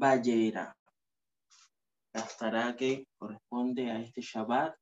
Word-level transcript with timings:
Ballera. 0.00 0.74
La 2.14 2.74
que 2.74 3.06
corresponde 3.18 3.90
a 3.90 4.00
este 4.00 4.22
Shabbat, 4.22 4.74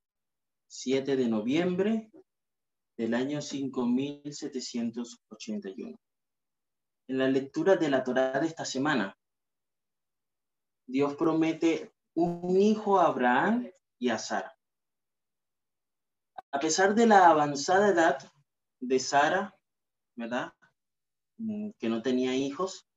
7 0.68 1.16
de 1.16 1.26
noviembre 1.26 2.12
del 2.96 3.14
año 3.14 3.42
5781. 3.42 5.98
En 7.08 7.18
la 7.18 7.28
lectura 7.28 7.74
de 7.74 7.90
la 7.90 8.04
Torá 8.04 8.38
de 8.38 8.46
esta 8.46 8.64
semana, 8.64 9.18
Dios 10.86 11.16
promete 11.16 11.92
un 12.14 12.60
hijo 12.60 13.00
a 13.00 13.06
Abraham 13.06 13.68
y 13.98 14.10
a 14.10 14.18
Sara. 14.18 14.56
A 16.52 16.60
pesar 16.60 16.94
de 16.94 17.08
la 17.08 17.28
avanzada 17.28 17.88
edad 17.88 18.18
de 18.78 19.00
Sara, 19.00 19.52
¿verdad? 20.14 20.52
Mm, 21.38 21.70
que 21.76 21.88
no 21.88 22.02
tenía 22.02 22.36
hijos. 22.36 22.87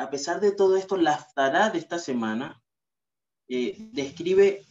A 0.00 0.08
pesar 0.08 0.40
de 0.40 0.52
todo 0.52 0.76
esto, 0.76 0.96
la 0.96 1.28
Torá 1.34 1.68
de 1.68 1.78
esta 1.78 1.98
semana 1.98 2.64
eh, 3.48 3.76
describe 3.92 4.64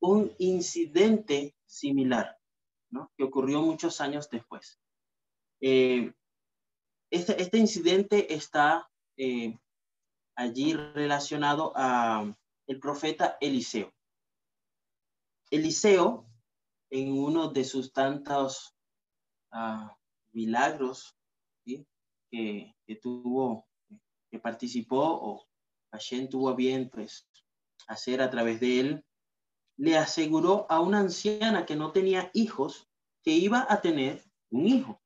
un 0.00 0.32
incidente 0.38 1.54
similar 1.66 2.38
que 3.14 3.24
ocurrió 3.24 3.60
muchos 3.60 4.00
años 4.00 4.30
después. 4.30 4.80
Eh, 5.60 6.14
este, 7.10 7.42
este, 7.42 7.58
incidente 7.58 8.32
está 8.32 8.90
eh, 9.18 9.58
allí 10.36 10.72
relacionado 10.72 11.74
a 11.76 12.34
el 12.66 12.80
profeta 12.80 13.36
Eliseo. 13.42 13.92
Eliseo, 15.50 16.26
en 16.88 17.12
uno 17.12 17.48
de 17.48 17.64
sus 17.64 17.92
tantos 17.92 18.74
ah, 19.50 19.94
milagros 20.32 21.14
que, 22.30 22.96
tuvo, 23.02 23.68
que 24.32 24.38
participó 24.38 25.02
o 25.02 25.46
Hashem 25.92 26.26
tuvo 26.26 26.54
bien 26.54 26.88
pues, 26.88 27.28
hacer 27.86 28.22
a 28.22 28.30
través 28.30 28.60
de 28.60 28.80
él, 28.80 29.04
le 29.76 29.98
aseguró 29.98 30.66
a 30.70 30.80
una 30.80 31.00
anciana 31.00 31.66
que 31.66 31.76
no 31.76 31.92
tenía 31.92 32.30
hijos 32.32 32.88
que 33.22 33.32
iba 33.32 33.66
a 33.68 33.82
tener 33.82 34.24
un 34.50 34.66
hijo. 34.66 35.02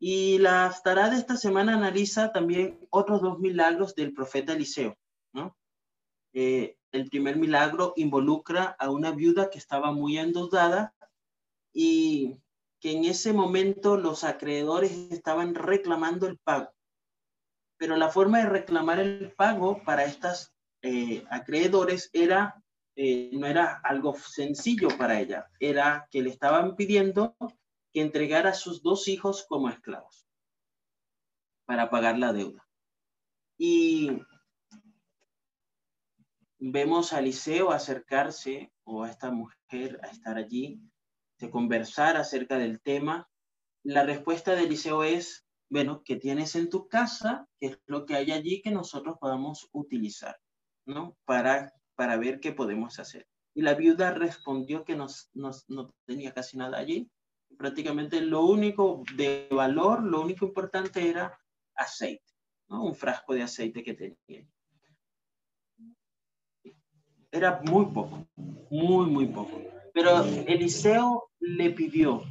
Y 0.00 0.38
la 0.38 0.66
Aftará 0.66 1.10
de 1.10 1.16
esta 1.16 1.36
semana 1.36 1.74
analiza 1.74 2.32
también 2.32 2.84
otros 2.90 3.22
dos 3.22 3.38
milagros 3.38 3.94
del 3.94 4.12
profeta 4.12 4.52
Eliseo. 4.52 4.98
¿no? 5.32 5.56
Eh, 6.32 6.76
el 6.90 7.08
primer 7.08 7.36
milagro 7.36 7.92
involucra 7.94 8.74
a 8.80 8.90
una 8.90 9.12
viuda 9.12 9.48
que 9.48 9.58
estaba 9.58 9.92
muy 9.92 10.18
endeudada 10.18 10.92
y 11.72 12.34
que 12.80 12.90
en 12.90 13.04
ese 13.04 13.32
momento 13.32 13.96
los 13.96 14.24
acreedores 14.24 14.90
estaban 15.12 15.54
reclamando 15.54 16.26
el 16.26 16.36
pago. 16.38 16.73
Pero 17.76 17.96
la 17.96 18.08
forma 18.08 18.38
de 18.38 18.48
reclamar 18.48 19.00
el 19.00 19.32
pago 19.32 19.82
para 19.84 20.04
estas 20.04 20.54
eh, 20.82 21.24
acreedores 21.30 22.10
era 22.12 22.64
eh, 22.96 23.30
no 23.32 23.48
era 23.48 23.80
algo 23.82 24.14
sencillo 24.14 24.86
para 24.96 25.20
ella, 25.20 25.50
era 25.58 26.06
que 26.12 26.22
le 26.22 26.30
estaban 26.30 26.76
pidiendo 26.76 27.36
que 27.92 28.00
entregara 28.00 28.50
a 28.50 28.54
sus 28.54 28.82
dos 28.82 29.08
hijos 29.08 29.44
como 29.48 29.68
esclavos 29.68 30.28
para 31.64 31.90
pagar 31.90 32.18
la 32.18 32.32
deuda. 32.32 32.64
Y 33.58 34.22
vemos 36.58 37.12
a 37.12 37.18
Eliseo 37.18 37.72
acercarse 37.72 38.72
o 38.84 39.02
a 39.02 39.10
esta 39.10 39.32
mujer 39.32 39.98
a 40.04 40.08
estar 40.08 40.36
allí, 40.36 40.80
de 41.38 41.50
conversar 41.50 42.16
acerca 42.16 42.58
del 42.58 42.80
tema. 42.80 43.28
La 43.82 44.04
respuesta 44.04 44.54
de 44.54 44.64
Eliseo 44.64 45.02
es, 45.02 45.44
bueno, 45.70 46.02
¿qué 46.04 46.16
tienes 46.16 46.54
en 46.56 46.68
tu 46.68 46.88
casa? 46.88 47.48
¿Qué 47.58 47.66
es 47.66 47.78
lo 47.86 48.06
que 48.06 48.14
hay 48.14 48.30
allí 48.30 48.62
que 48.62 48.70
nosotros 48.70 49.16
podamos 49.20 49.68
utilizar? 49.72 50.36
¿no? 50.86 51.16
Para 51.24 51.72
para 51.94 52.16
ver 52.16 52.40
qué 52.40 52.52
podemos 52.52 52.98
hacer. 52.98 53.26
Y 53.54 53.62
la 53.62 53.74
viuda 53.74 54.12
respondió 54.12 54.84
que 54.84 54.96
no 54.96 55.08
tenía 56.06 56.32
casi 56.32 56.56
nada 56.56 56.78
allí. 56.78 57.10
Prácticamente 57.56 58.20
lo 58.20 58.44
único 58.44 59.04
de 59.16 59.48
valor, 59.50 60.02
lo 60.02 60.20
único 60.20 60.46
importante 60.46 61.08
era 61.08 61.38
aceite, 61.76 62.24
¿no? 62.68 62.84
un 62.84 62.94
frasco 62.94 63.34
de 63.34 63.42
aceite 63.42 63.82
que 63.82 63.94
tenía. 63.94 64.48
Era 67.30 67.60
muy 67.64 67.86
poco, 67.86 68.26
muy, 68.70 69.06
muy 69.06 69.26
poco. 69.26 69.62
Pero 69.92 70.24
Eliseo 70.24 71.30
le 71.38 71.70
pidió 71.70 72.22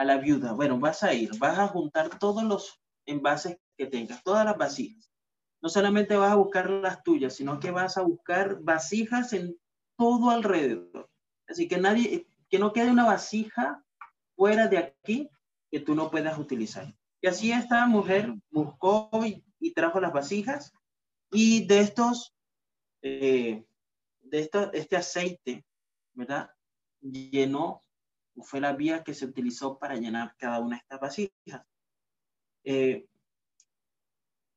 a 0.00 0.04
la 0.04 0.16
viuda, 0.16 0.52
bueno, 0.52 0.78
vas 0.78 1.02
a 1.02 1.12
ir, 1.12 1.30
vas 1.38 1.58
a 1.58 1.68
juntar 1.68 2.18
todos 2.18 2.42
los 2.42 2.80
envases 3.06 3.58
que 3.76 3.86
tengas, 3.86 4.22
todas 4.22 4.44
las 4.44 4.56
vasijas 4.56 5.10
no 5.62 5.68
solamente 5.68 6.16
vas 6.16 6.32
a 6.32 6.36
buscar 6.36 6.70
las 6.70 7.02
tuyas, 7.02 7.34
sino 7.34 7.60
que 7.60 7.70
vas 7.70 7.96
a 7.98 8.02
buscar 8.02 8.60
vasijas 8.62 9.32
en 9.32 9.58
todo 9.96 10.30
alrededor. 10.30 11.10
Así 11.46 11.68
que 11.68 11.78
nadie, 11.78 12.26
que 12.48 12.58
no 12.58 12.72
quede 12.72 12.90
una 12.90 13.04
vasija 13.04 13.84
fuera 14.36 14.68
de 14.68 14.78
aquí 14.78 15.30
que 15.70 15.80
tú 15.80 15.94
no 15.94 16.10
puedas 16.10 16.38
utilizar. 16.38 16.94
Y 17.20 17.26
así 17.26 17.52
esta 17.52 17.86
mujer 17.86 18.34
buscó 18.50 19.10
y, 19.24 19.44
trajo 19.74 20.00
las 20.00 20.12
vasijas 20.12 20.72
y 21.30 21.66
de 21.66 21.80
estos, 21.80 22.34
eh, 23.02 23.64
de 24.22 24.40
esto, 24.40 24.72
este 24.72 24.96
aceite, 24.96 25.64
¿verdad? 26.14 26.50
Llenó, 27.02 27.82
fue 28.36 28.60
la 28.60 28.72
vía 28.72 29.02
que 29.02 29.14
se 29.14 29.26
utilizó 29.26 29.78
para 29.78 29.96
llenar 29.96 30.34
cada 30.38 30.60
una 30.60 30.76
de 30.76 30.80
estas 30.80 31.00
vasijas. 31.00 31.66
Eh, 32.64 33.06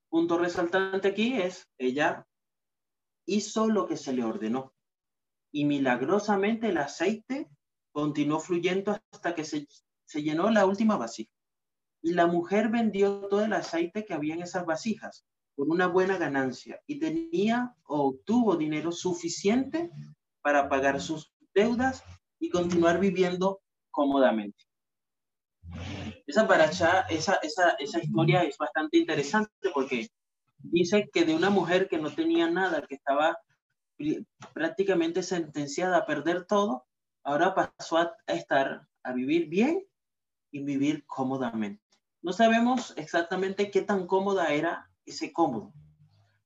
punto 0.10 0.38
resaltante 0.38 1.08
aquí 1.08 1.42
es, 1.42 1.68
ella 1.78 2.28
hizo 3.26 3.68
lo 3.68 3.88
que 3.88 3.98
se 3.98 4.14
le 4.14 4.24
ordenó 4.24 4.74
y 5.52 5.66
milagrosamente 5.66 6.70
el 6.70 6.78
aceite 6.78 7.50
continuó 7.92 8.40
fluyendo 8.40 9.00
hasta 9.12 9.36
que 9.36 9.46
se, 9.46 9.68
llenó 10.16 10.50
la 10.50 10.66
última 10.66 10.98
vasija. 10.98 11.32
Y 12.02 12.14
la 12.14 12.28
mujer 12.28 12.70
vendió 12.70 13.28
todo 13.28 13.46
el 13.46 13.54
aceite 13.54 14.04
que 14.04 14.14
había 14.14 14.34
en 14.34 14.42
esas 14.42 14.66
vasijas 14.66 15.26
con 15.56 15.72
una 15.72 15.88
buena 15.88 16.18
ganancia 16.18 16.82
y 16.88 17.00
tenía 17.00 17.76
o 17.84 18.10
obtuvo 18.10 18.58
dinero 18.58 18.92
suficiente 18.92 19.92
para 20.42 20.68
pagar 20.68 21.00
sus 21.00 21.32
deudas 21.54 22.04
y 22.40 22.50
continuar 22.50 23.00
viviendo 23.00 23.62
cómodamente. 23.94 24.58
Esa 26.28 26.48
paracha, 26.48 27.02
esa, 27.10 27.36
esa, 27.36 27.70
esa 27.80 28.00
historia 28.00 28.44
es 28.44 28.58
bastante 28.58 28.98
interesante 28.98 29.52
porque 29.74 30.10
dice 30.58 31.10
que 31.14 31.24
de 31.24 31.36
una 31.36 31.50
mujer 31.50 31.88
que 31.88 31.98
no 31.98 32.12
tenía 32.12 32.50
nada, 32.50 32.82
que 32.82 32.96
estaba 32.96 33.38
prácticamente 34.54 35.24
sentenciada 35.24 35.98
a 35.98 36.06
perder 36.06 36.46
todo, 36.46 36.86
ahora 37.24 37.54
pasó 37.54 37.98
a 37.98 38.16
estar, 38.28 38.88
a 39.04 39.14
vivir 39.14 39.48
bien 39.48 39.86
y 40.52 40.64
vivir 40.64 41.06
cómodamente. 41.06 41.84
No 42.22 42.34
sabemos 42.34 42.94
exactamente 42.98 43.70
qué 43.70 43.82
tan 43.82 44.08
cómoda 44.08 44.54
era 44.54 44.90
ese 45.06 45.32
cómodo. 45.32 45.74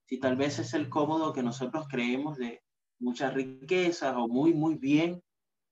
Si 0.05 0.19
tal 0.19 0.35
vez 0.35 0.59
es 0.59 0.73
el 0.73 0.89
cómodo 0.89 1.33
que 1.33 1.43
nosotros 1.43 1.87
creemos 1.89 2.37
de 2.37 2.63
mucha 2.99 3.29
riqueza 3.29 4.17
o 4.17 4.27
muy, 4.27 4.53
muy 4.53 4.75
bien, 4.75 5.23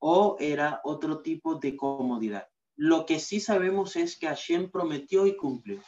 o 0.08 0.38
era 0.40 0.82
otro 0.84 1.24
tipo 1.24 1.56
de 1.56 1.76
comodidad. 1.76 2.48
Lo 2.76 3.08
que 3.08 3.20
sí 3.20 3.40
sabemos 3.40 3.96
es 3.96 4.16
que 4.20 4.28
Hashem 4.28 4.70
prometió 4.70 5.26
y 5.26 5.36
cumplió 5.36 5.82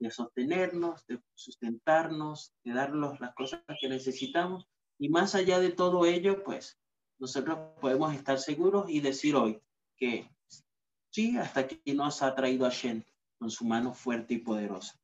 de 0.00 0.10
sostenernos, 0.10 1.06
de 1.06 1.22
sustentarnos, 1.34 2.52
de 2.64 2.72
darnos 2.72 3.20
las 3.20 3.32
cosas 3.36 3.62
que 3.80 3.88
necesitamos. 3.88 4.66
Y 4.98 5.08
más 5.08 5.36
allá 5.36 5.60
de 5.60 5.70
todo 5.70 6.04
ello, 6.04 6.42
pues 6.42 6.80
nosotros 7.20 7.56
podemos 7.80 8.12
estar 8.12 8.40
seguros 8.40 8.90
y 8.90 8.98
decir 8.98 9.36
hoy 9.36 9.62
que 9.96 10.28
sí, 11.10 11.38
hasta 11.38 11.60
aquí 11.60 11.80
nos 11.94 12.22
ha 12.22 12.34
traído 12.34 12.64
Hashem 12.64 13.04
con 13.38 13.50
su 13.50 13.64
mano 13.64 13.94
fuerte 13.94 14.34
y 14.34 14.38
poderosa. 14.38 14.98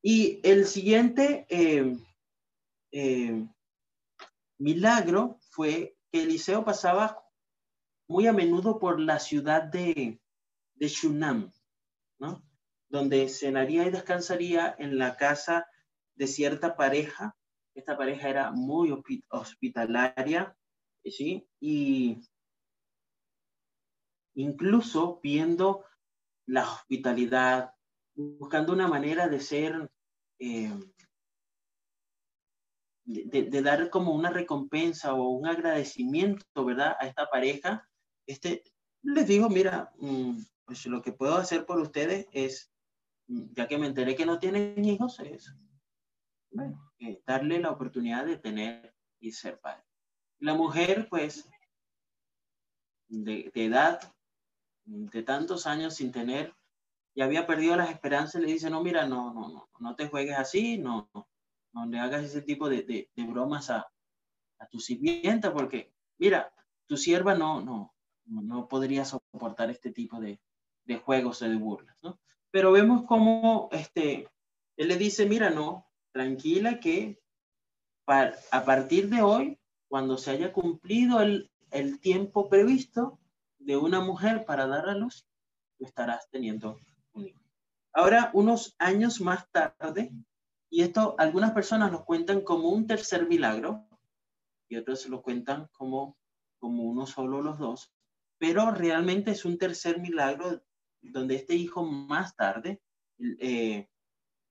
Y 0.00 0.40
el 0.44 0.66
siguiente 0.66 1.46
eh, 1.50 1.94
eh, 2.90 3.46
milagro 4.56 5.36
fue 5.50 5.94
que 6.10 6.22
Eliseo 6.22 6.64
pasaba 6.64 7.27
muy 8.08 8.26
a 8.26 8.32
menudo 8.32 8.78
por 8.78 8.98
la 8.98 9.18
ciudad 9.18 9.62
de, 9.62 10.20
de 10.74 10.88
Shunam, 10.88 11.52
¿no? 12.18 12.42
donde 12.88 13.28
cenaría 13.28 13.86
y 13.86 13.90
descansaría 13.90 14.74
en 14.78 14.98
la 14.98 15.16
casa 15.16 15.66
de 16.14 16.26
cierta 16.26 16.76
pareja. 16.76 17.36
Esta 17.74 17.96
pareja 17.96 18.28
era 18.28 18.50
muy 18.50 18.92
hospitalaria, 19.28 20.56
¿sí? 21.04 21.48
Y 21.60 22.20
incluso 24.34 25.20
viendo 25.22 25.84
la 26.46 26.62
hospitalidad, 26.62 27.74
buscando 28.14 28.72
una 28.72 28.88
manera 28.88 29.28
de 29.28 29.40
ser, 29.40 29.90
eh, 30.38 30.72
de, 33.04 33.62
dar 33.62 33.90
como 33.90 34.12
una 34.12 34.30
recompensa 34.30 35.14
o 35.14 35.28
un 35.28 35.46
agradecimiento, 35.46 36.64
¿verdad? 36.64 36.96
A 36.98 37.06
esta 37.06 37.28
pareja, 37.30 37.87
este, 38.28 38.62
les 39.02 39.26
digo, 39.26 39.48
mira, 39.48 39.92
mm, 39.98 40.38
pues 40.66 40.86
lo 40.86 41.02
que 41.02 41.12
puedo 41.12 41.36
hacer 41.36 41.64
por 41.64 41.80
ustedes 41.80 42.28
es, 42.30 42.70
mm, 43.26 43.54
ya 43.54 43.66
que 43.66 43.78
me 43.78 43.86
enteré 43.86 44.14
que 44.14 44.26
no 44.26 44.38
tienen 44.38 44.84
hijos, 44.84 45.18
es 45.20 45.52
eh, 47.00 47.22
darle 47.26 47.58
la 47.60 47.70
oportunidad 47.70 48.26
de 48.26 48.36
tener 48.36 48.94
y 49.18 49.32
ser 49.32 49.58
padre. 49.60 49.84
La 50.40 50.54
mujer, 50.54 51.08
pues, 51.08 51.48
de, 53.08 53.50
edad, 53.54 54.00
de 54.84 55.22
tantos 55.22 55.66
años 55.66 55.94
sin 55.94 56.12
tener, 56.12 56.54
y 57.14 57.22
había 57.22 57.46
perdido 57.46 57.76
las 57.76 57.90
esperanzas, 57.90 58.42
le 58.42 58.52
dice, 58.52 58.68
no, 58.68 58.82
mira, 58.82 59.06
no, 59.06 59.32
no, 59.32 59.48
no, 59.48 59.68
no 59.78 59.96
te 59.96 60.08
juegues 60.08 60.36
así, 60.36 60.76
no, 60.76 61.10
no, 61.72 61.86
le 61.86 61.98
hagas 61.98 62.24
ese 62.24 62.42
tipo 62.42 62.68
de, 62.68 62.82
de, 62.82 63.24
bromas 63.24 63.70
a, 63.70 63.90
a, 64.58 64.66
tu 64.68 64.80
sirvienta, 64.80 65.52
porque, 65.52 65.94
mira, 66.18 66.52
tu 66.86 66.96
sierva 66.96 67.34
no, 67.34 67.60
no, 67.60 67.94
no 68.28 68.68
podría 68.68 69.04
soportar 69.04 69.70
este 69.70 69.90
tipo 69.90 70.20
de, 70.20 70.40
de 70.84 70.96
juegos 70.96 71.42
o 71.42 71.48
de 71.48 71.56
burlas, 71.56 71.96
¿no? 72.02 72.18
Pero 72.50 72.72
vemos 72.72 73.04
cómo 73.04 73.68
este, 73.72 74.28
él 74.76 74.88
le 74.88 74.96
dice, 74.96 75.26
mira, 75.26 75.50
no, 75.50 75.86
tranquila 76.12 76.80
que 76.80 77.20
a 78.06 78.64
partir 78.64 79.10
de 79.10 79.20
hoy, 79.20 79.58
cuando 79.86 80.16
se 80.16 80.30
haya 80.30 80.52
cumplido 80.52 81.20
el, 81.20 81.50
el 81.70 82.00
tiempo 82.00 82.48
previsto 82.48 83.18
de 83.58 83.76
una 83.76 84.00
mujer 84.00 84.46
para 84.46 84.66
dar 84.66 84.88
a 84.88 84.94
luz, 84.94 85.26
estarás 85.78 86.28
teniendo 86.30 86.78
un 87.12 87.26
hijo. 87.26 87.40
Ahora, 87.92 88.30
unos 88.32 88.74
años 88.78 89.20
más 89.20 89.50
tarde, 89.50 90.12
y 90.70 90.82
esto 90.82 91.16
algunas 91.18 91.52
personas 91.52 91.92
lo 91.92 92.04
cuentan 92.04 92.40
como 92.40 92.70
un 92.70 92.86
tercer 92.86 93.28
milagro, 93.28 93.86
y 94.68 94.76
otros 94.76 95.06
lo 95.08 95.22
cuentan 95.22 95.68
como, 95.72 96.16
como 96.58 96.84
uno 96.84 97.06
solo 97.06 97.42
los 97.42 97.58
dos, 97.58 97.92
pero 98.38 98.70
realmente 98.70 99.32
es 99.32 99.44
un 99.44 99.58
tercer 99.58 100.00
milagro 100.00 100.62
donde 101.02 101.36
este 101.36 101.54
hijo 101.54 101.82
más 101.82 102.34
tarde 102.36 102.80
eh, 103.18 103.88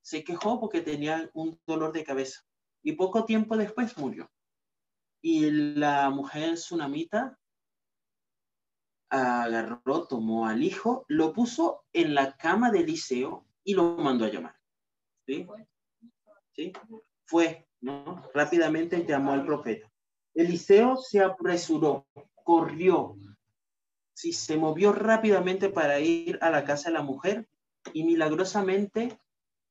se 0.01 0.23
quejó 0.23 0.59
porque 0.59 0.81
tenía 0.81 1.29
un 1.33 1.59
dolor 1.65 1.91
de 1.91 2.03
cabeza 2.03 2.41
y 2.83 2.93
poco 2.93 3.25
tiempo 3.25 3.57
después 3.57 3.97
murió. 3.97 4.31
Y 5.21 5.49
la 5.51 6.09
mujer 6.09 6.55
tsunamita 6.55 7.37
agarró, 9.09 10.07
tomó 10.07 10.47
al 10.47 10.63
hijo, 10.63 11.05
lo 11.07 11.33
puso 11.33 11.85
en 11.93 12.13
la 12.13 12.35
cama 12.37 12.71
de 12.71 12.79
Eliseo 12.79 13.45
y 13.63 13.73
lo 13.73 13.97
mandó 13.97 14.25
a 14.25 14.29
llamar. 14.29 14.55
¿Sí? 15.25 15.47
¿Sí? 16.53 16.73
Fue. 17.25 17.67
Rápidamente 18.33 19.05
llamó 19.05 19.33
al 19.33 19.45
profeta. 19.45 19.91
Eliseo 20.33 20.97
se 20.97 21.19
apresuró, 21.19 22.07
corrió, 22.43 23.17
sí, 24.17 24.33
se 24.33 24.57
movió 24.57 24.93
rápidamente 24.93 25.69
para 25.69 25.99
ir 25.99 26.39
a 26.41 26.49
la 26.49 26.65
casa 26.65 26.89
de 26.89 26.95
la 26.95 27.03
mujer 27.03 27.47
y 27.93 28.03
milagrosamente 28.03 29.19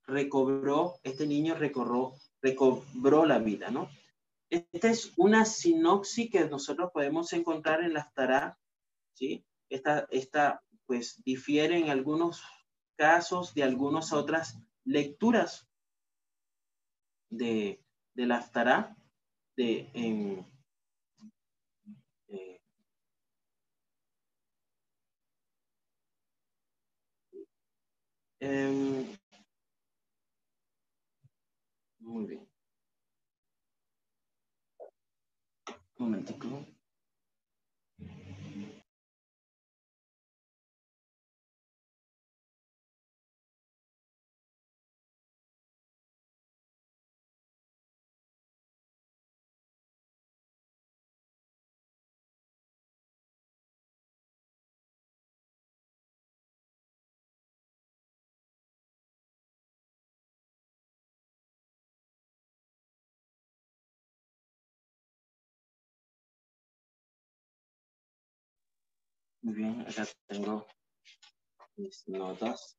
recobró, 0.07 1.01
este 1.03 1.27
niño 1.27 1.57
recobró, 1.57 2.13
recobró 2.41 3.27
la 3.27 3.41
vida, 3.41 3.71
¿no? 3.73 3.91
Esta 4.49 4.89
es 4.89 5.13
una 5.17 5.45
sinopsis 5.45 6.31
que 6.31 6.49
nosotros 6.49 6.93
podemos 6.93 7.33
encontrar 7.33 7.83
en 7.83 7.95
la 7.95 8.03
Aftará, 8.03 8.57
¿sí? 9.15 9.45
Esta, 9.69 10.07
esta, 10.11 10.63
pues, 10.87 11.21
difiere 11.25 11.77
en 11.79 11.91
algunos 11.91 12.45
casos 12.97 13.53
de 13.53 13.65
algunas 13.65 14.13
otras 14.13 14.61
lecturas 14.85 15.69
de, 17.31 17.83
de 18.15 18.27
la 18.27 18.37
Aftará, 18.37 18.97
de, 19.57 19.91
en, 19.93 20.47
eh, 22.29 22.61
em, 28.41 29.17
muy 32.01 32.25
bien. 32.27 32.49
Un 35.99 36.05
momentico. 36.11 36.65
Muy 69.47 69.55
bien, 69.55 69.81
acá 69.83 70.05
tengo 70.27 70.67
mis 71.77 72.03
notas. 72.09 72.77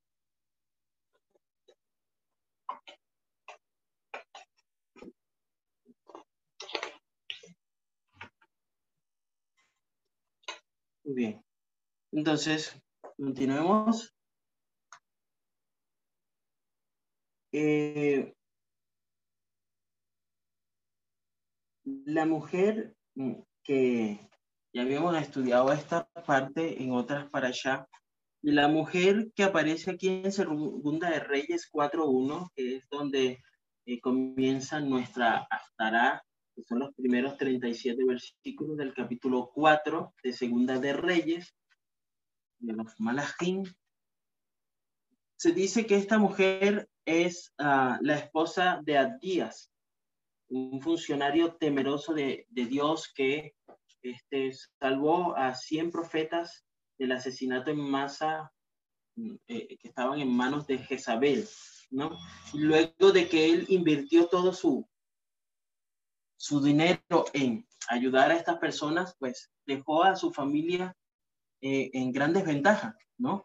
Muy 11.05 11.15
bien. 11.15 11.41
Entonces, 12.11 12.77
continuemos. 13.15 14.13
Eh, 17.53 18.35
la 21.85 22.25
mujer 22.25 22.93
que 23.63 24.19
ya 24.77 24.83
habíamos 24.83 25.17
estudiado 25.17 25.73
esta 25.73 26.07
parte 26.27 26.83
en 26.83 26.91
otras 26.91 27.27
para 27.31 27.47
allá. 27.47 27.87
Y 28.43 28.51
la 28.51 28.67
mujer 28.67 29.31
que 29.35 29.43
aparece 29.43 29.89
aquí 29.89 30.07
en 30.07 30.31
Segunda 30.31 31.09
de 31.09 31.19
Reyes 31.19 31.67
4.1, 31.73 32.51
que 32.55 32.75
es 32.75 32.87
donde 32.87 33.41
eh, 33.87 33.99
comienza 33.99 34.79
nuestra 34.79 35.47
Aftará, 35.49 36.23
que 36.55 36.61
son 36.61 36.77
los 36.77 36.93
primeros 36.93 37.37
37 37.37 38.05
versículos 38.05 38.77
del 38.77 38.93
capítulo 38.93 39.49
4 39.51 40.13
de 40.21 40.33
Segunda 40.33 40.77
de 40.77 40.93
Reyes, 40.93 41.55
de 42.59 42.73
los 42.73 42.99
Malachim. 42.99 43.63
Se 45.37 45.53
dice 45.53 45.87
que 45.87 45.95
esta 45.95 46.19
mujer 46.19 46.87
es 47.03 47.51
ah, 47.57 47.97
la 48.03 48.13
esposa 48.13 48.79
de 48.83 48.99
Adías, 48.99 49.71
un 50.49 50.79
funcionario 50.81 51.55
temeroso 51.55 52.13
de, 52.13 52.45
de 52.49 52.65
Dios 52.67 53.11
que 53.11 53.55
este, 54.01 54.51
salvó 54.79 55.35
a 55.35 55.53
100 55.55 55.91
profetas 55.91 56.65
del 56.97 57.11
asesinato 57.11 57.71
en 57.71 57.79
masa 57.79 58.51
mm, 59.15 59.35
eh, 59.47 59.77
que 59.77 59.87
estaban 59.87 60.19
en 60.19 60.35
manos 60.35 60.67
de 60.67 60.77
Jezabel, 60.77 61.47
¿no? 61.89 62.17
luego 62.53 63.11
de 63.11 63.27
que 63.27 63.49
él 63.51 63.65
invirtió 63.69 64.27
todo 64.27 64.53
su, 64.53 64.87
su 66.37 66.61
dinero 66.61 67.25
en 67.33 67.67
ayudar 67.89 68.31
a 68.31 68.35
estas 68.35 68.57
personas, 68.57 69.15
pues 69.19 69.51
dejó 69.65 70.03
a 70.03 70.15
su 70.15 70.31
familia 70.31 70.95
eh, 71.61 71.89
en 71.93 72.11
gran 72.11 72.33
desventaja, 72.33 72.97
¿no? 73.17 73.43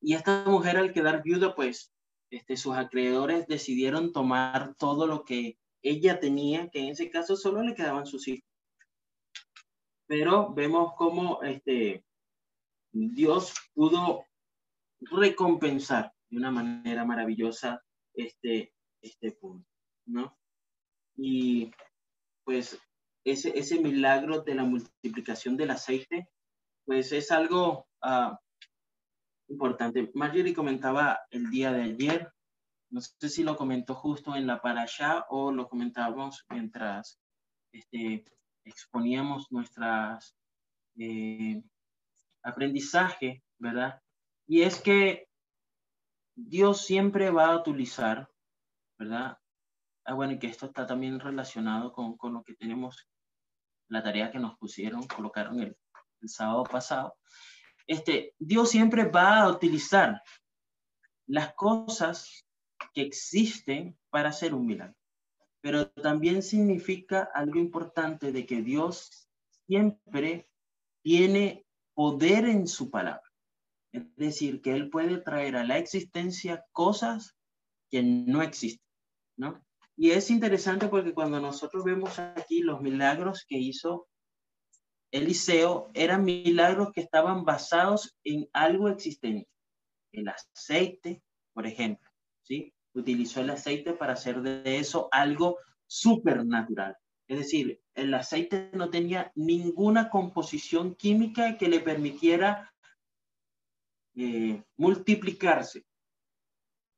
Y 0.00 0.14
esta 0.14 0.44
mujer 0.46 0.76
al 0.76 0.92
quedar 0.92 1.22
viuda, 1.22 1.54
pues 1.54 1.92
este, 2.30 2.56
sus 2.56 2.74
acreedores 2.74 3.46
decidieron 3.46 4.12
tomar 4.12 4.74
todo 4.76 5.06
lo 5.06 5.24
que 5.24 5.58
ella 5.82 6.18
tenía, 6.18 6.68
que 6.70 6.80
en 6.80 6.88
ese 6.88 7.10
caso 7.10 7.36
solo 7.36 7.62
le 7.62 7.74
quedaban 7.74 8.06
sus 8.06 8.26
hijos 8.28 8.51
pero 10.12 10.52
vemos 10.52 10.92
cómo 10.94 11.42
este, 11.42 12.04
Dios 12.92 13.54
pudo 13.72 14.26
recompensar 15.00 16.12
de 16.28 16.36
una 16.36 16.50
manera 16.50 17.06
maravillosa 17.06 17.82
este, 18.12 18.74
este 19.00 19.32
punto, 19.32 19.66
¿no? 20.04 20.36
Y 21.16 21.70
pues 22.44 22.78
ese, 23.24 23.58
ese 23.58 23.80
milagro 23.80 24.42
de 24.42 24.54
la 24.54 24.64
multiplicación 24.64 25.56
del 25.56 25.70
aceite, 25.70 26.28
pues 26.84 27.10
es 27.12 27.30
algo 27.30 27.86
uh, 28.02 28.36
importante. 29.48 30.10
Marjorie 30.12 30.52
comentaba 30.52 31.20
el 31.30 31.48
día 31.48 31.72
de 31.72 31.84
ayer, 31.84 32.30
no 32.90 33.00
sé 33.00 33.30
si 33.30 33.42
lo 33.42 33.56
comentó 33.56 33.94
justo 33.94 34.36
en 34.36 34.46
la 34.46 34.60
para 34.60 34.82
allá 34.82 35.24
o 35.30 35.50
lo 35.50 35.70
comentábamos 35.70 36.44
mientras 36.50 37.18
este, 37.72 38.26
exponíamos 38.64 39.50
nuestras 39.50 40.36
eh, 40.98 41.62
aprendizaje, 42.42 43.42
¿verdad? 43.58 44.00
Y 44.46 44.62
es 44.62 44.80
que 44.80 45.28
Dios 46.34 46.84
siempre 46.84 47.30
va 47.30 47.46
a 47.46 47.56
utilizar, 47.56 48.28
¿verdad? 48.98 49.38
Ah, 50.04 50.14
bueno, 50.14 50.32
y 50.32 50.38
que 50.38 50.48
esto 50.48 50.66
está 50.66 50.86
también 50.86 51.20
relacionado 51.20 51.92
con, 51.92 52.16
con 52.16 52.34
lo 52.34 52.42
que 52.42 52.54
tenemos, 52.54 53.08
la 53.88 54.02
tarea 54.02 54.30
que 54.30 54.38
nos 54.38 54.56
pusieron, 54.58 55.06
colocaron 55.06 55.60
el, 55.60 55.76
el 56.20 56.28
sábado 56.28 56.64
pasado. 56.64 57.16
Este, 57.86 58.34
Dios 58.38 58.70
siempre 58.70 59.04
va 59.04 59.40
a 59.40 59.48
utilizar 59.48 60.22
las 61.26 61.54
cosas 61.54 62.44
que 62.92 63.02
existen 63.02 63.98
para 64.10 64.30
hacer 64.30 64.54
un 64.54 64.66
milagro. 64.66 64.96
Pero 65.62 65.90
también 65.90 66.42
significa 66.42 67.30
algo 67.34 67.58
importante 67.58 68.32
de 68.32 68.44
que 68.44 68.60
Dios 68.60 69.28
siempre 69.66 70.50
tiene 71.02 71.64
poder 71.94 72.44
en 72.44 72.66
su 72.66 72.90
palabra. 72.90 73.22
Es 73.92 74.14
decir, 74.16 74.60
que 74.60 74.72
Él 74.72 74.90
puede 74.90 75.18
traer 75.18 75.56
a 75.56 75.64
la 75.64 75.78
existencia 75.78 76.64
cosas 76.72 77.36
que 77.90 78.02
no 78.02 78.42
existen, 78.42 78.86
¿no? 79.36 79.64
Y 79.96 80.10
es 80.10 80.30
interesante 80.30 80.88
porque 80.88 81.14
cuando 81.14 81.40
nosotros 81.40 81.84
vemos 81.84 82.18
aquí 82.18 82.60
los 82.60 82.80
milagros 82.80 83.44
que 83.46 83.58
hizo 83.58 84.08
Eliseo, 85.12 85.90
eran 85.92 86.24
milagros 86.24 86.90
que 86.92 87.02
estaban 87.02 87.44
basados 87.44 88.16
en 88.24 88.48
algo 88.54 88.88
existente. 88.88 89.48
El 90.10 90.28
aceite, 90.28 91.22
por 91.52 91.66
ejemplo, 91.66 92.10
¿sí? 92.42 92.72
Utilizó 92.94 93.40
el 93.40 93.50
aceite 93.50 93.94
para 93.94 94.12
hacer 94.14 94.42
de 94.42 94.78
eso 94.78 95.08
algo 95.10 95.58
supernatural. 95.86 96.96
Es 97.26 97.38
decir, 97.38 97.80
el 97.94 98.12
aceite 98.14 98.70
no 98.74 98.90
tenía 98.90 99.32
ninguna 99.34 100.10
composición 100.10 100.94
química 100.94 101.56
que 101.56 101.68
le 101.68 101.80
permitiera 101.80 102.72
eh, 104.14 104.62
multiplicarse. 104.76 105.86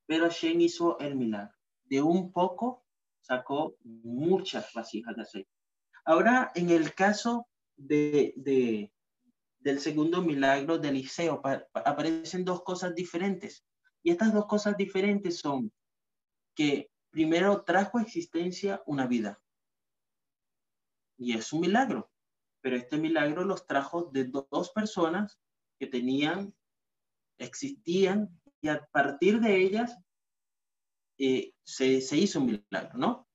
Pero 0.07 0.29
Shen 0.29 0.61
hizo 0.61 0.99
el 0.99 1.15
milagro. 1.15 1.55
De 1.85 2.03
un 2.03 2.33
poco 2.33 2.85
sacó 3.21 3.77
muchas 3.83 4.73
vasijas 4.73 5.15
de 5.17 5.23
aceite. 5.23 5.51
Ahora, 6.05 6.51
en 6.55 6.71
el 6.71 6.95
caso 6.95 7.47
de 7.77 8.35
del 9.65 9.81
segundo 9.81 10.21
milagro 10.21 10.79
de 10.79 10.91
Eliseo, 10.91 11.41
aparecen 11.73 12.45
dos 12.45 12.63
cosas 12.63 12.95
diferentes. 12.95 13.65
Y 14.03 14.11
estas 14.11 14.33
dos 14.35 14.45
cosas 14.45 14.77
diferentes 14.77 15.39
son 15.39 15.73
que 16.55 16.91
primero 17.11 17.63
trajo 17.63 18.01
existencia 18.01 18.83
una 18.87 19.07
vida. 19.07 19.41
Y 21.19 21.35
es 21.37 21.53
un 21.53 21.61
milagro. 21.61 22.11
Pero 22.61 22.77
este 22.77 22.97
milagro 22.97 23.45
los 23.45 23.67
trajo 23.67 24.05
de 24.05 24.25
dos 24.25 24.71
personas 24.71 25.39
que 25.79 25.87
tenían, 25.87 26.55
existían, 27.39 28.41
y 28.61 28.69
a 28.69 28.85
partir 28.87 29.41
de 29.41 29.57
ellas 29.61 29.99
eh, 31.19 31.53
se, 31.63 32.01
se 32.01 32.17
hizo 32.17 32.41
un 32.41 32.47
milagro, 32.47 32.99
¿no? 32.99 33.29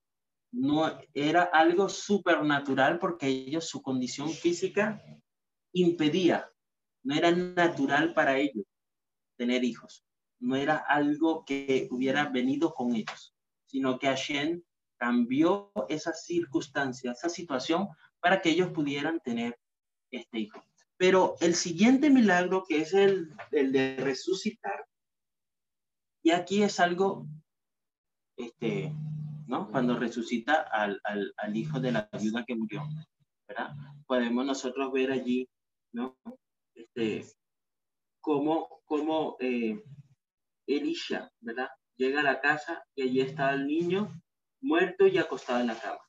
No 0.52 0.98
era 1.14 1.42
algo 1.44 1.88
supernatural 1.88 2.98
porque 2.98 3.28
ellos, 3.28 3.68
su 3.68 3.80
condición 3.82 4.30
física 4.30 5.00
impedía, 5.72 6.50
no 7.04 7.14
era 7.14 7.30
natural 7.30 8.12
para 8.12 8.36
ellos 8.36 8.64
tener 9.36 9.62
hijos, 9.62 10.04
no 10.40 10.56
era 10.56 10.76
algo 10.76 11.44
que 11.44 11.88
hubiera 11.90 12.24
venido 12.26 12.72
con 12.74 12.94
ellos 12.94 13.34
sino 13.70 13.98
que 13.98 14.08
Hashem 14.08 14.62
cambió 14.96 15.72
esa 15.88 16.12
circunstancia, 16.12 17.12
esa 17.12 17.28
situación, 17.28 17.88
para 18.18 18.42
que 18.42 18.50
ellos 18.50 18.72
pudieran 18.72 19.20
tener 19.20 19.58
este 20.10 20.40
hijo. 20.40 20.62
Pero 20.96 21.36
el 21.40 21.54
siguiente 21.54 22.10
milagro, 22.10 22.64
que 22.68 22.80
es 22.80 22.92
el, 22.92 23.32
el 23.52 23.72
de 23.72 23.96
resucitar, 23.96 24.86
y 26.22 26.32
aquí 26.32 26.62
es 26.62 26.80
algo, 26.80 27.26
este, 28.36 28.92
¿no? 29.46 29.70
Cuando 29.70 29.98
resucita 29.98 30.62
al, 30.72 31.00
al, 31.04 31.56
hijo 31.56 31.80
de 31.80 31.92
la 31.92 32.10
viuda 32.20 32.44
que 32.44 32.56
murió, 32.56 32.82
¿verdad? 33.48 33.70
Podemos 34.06 34.44
nosotros 34.44 34.92
ver 34.92 35.12
allí, 35.12 35.48
¿no? 35.92 36.18
Este, 36.74 37.24
cómo, 38.20 38.82
cómo 38.84 39.36
eh, 39.40 39.82
Elisha, 40.76 41.30
¿verdad? 41.40 41.68
Llega 41.96 42.20
a 42.20 42.24
la 42.24 42.40
casa 42.40 42.84
y 42.94 43.02
allí 43.02 43.20
estaba 43.20 43.52
el 43.52 43.66
niño 43.66 44.22
muerto 44.60 45.06
y 45.06 45.18
acostado 45.18 45.60
en 45.60 45.68
la 45.68 45.78
cama. 45.78 46.00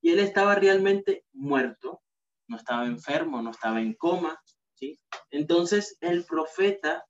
Y 0.00 0.10
él 0.10 0.20
estaba 0.20 0.54
realmente 0.54 1.24
muerto, 1.32 2.02
no 2.48 2.56
estaba 2.56 2.86
enfermo, 2.86 3.42
no 3.42 3.50
estaba 3.50 3.80
en 3.80 3.94
coma, 3.94 4.40
¿sí? 4.74 5.00
Entonces 5.30 5.96
el 6.00 6.24
profeta 6.24 7.04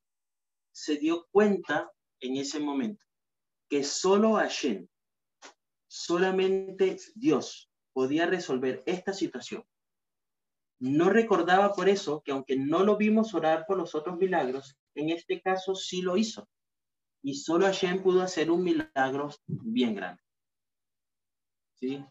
se 0.71 0.97
dio 0.97 1.27
cuenta 1.31 1.91
en 2.19 2.37
ese 2.37 2.59
momento 2.59 3.05
que 3.69 3.83
solo 3.83 4.33
Hashem, 4.33 4.87
solamente 5.87 6.97
Dios 7.15 7.69
podía 7.93 8.25
resolver 8.25 8.83
esta 8.85 9.13
situación. 9.13 9.63
No 10.79 11.09
recordaba 11.09 11.73
por 11.73 11.89
eso 11.89 12.21
que 12.23 12.31
aunque 12.31 12.55
no 12.55 12.83
lo 12.83 12.97
vimos 12.97 13.33
orar 13.33 13.65
por 13.65 13.77
los 13.77 13.95
otros 13.95 14.17
milagros, 14.17 14.77
en 14.95 15.09
este 15.09 15.41
caso 15.41 15.73
sí 15.75 16.01
lo 16.01 16.17
hizo 16.17 16.47
y 17.23 17.35
solo 17.35 17.65
Hashem 17.65 18.01
pudo 18.01 18.21
hacer 18.21 18.51
un 18.51 18.63
milagro 18.63 19.29
bien 19.47 19.95
grande. 19.95 20.21
¿Sí? 21.75 22.05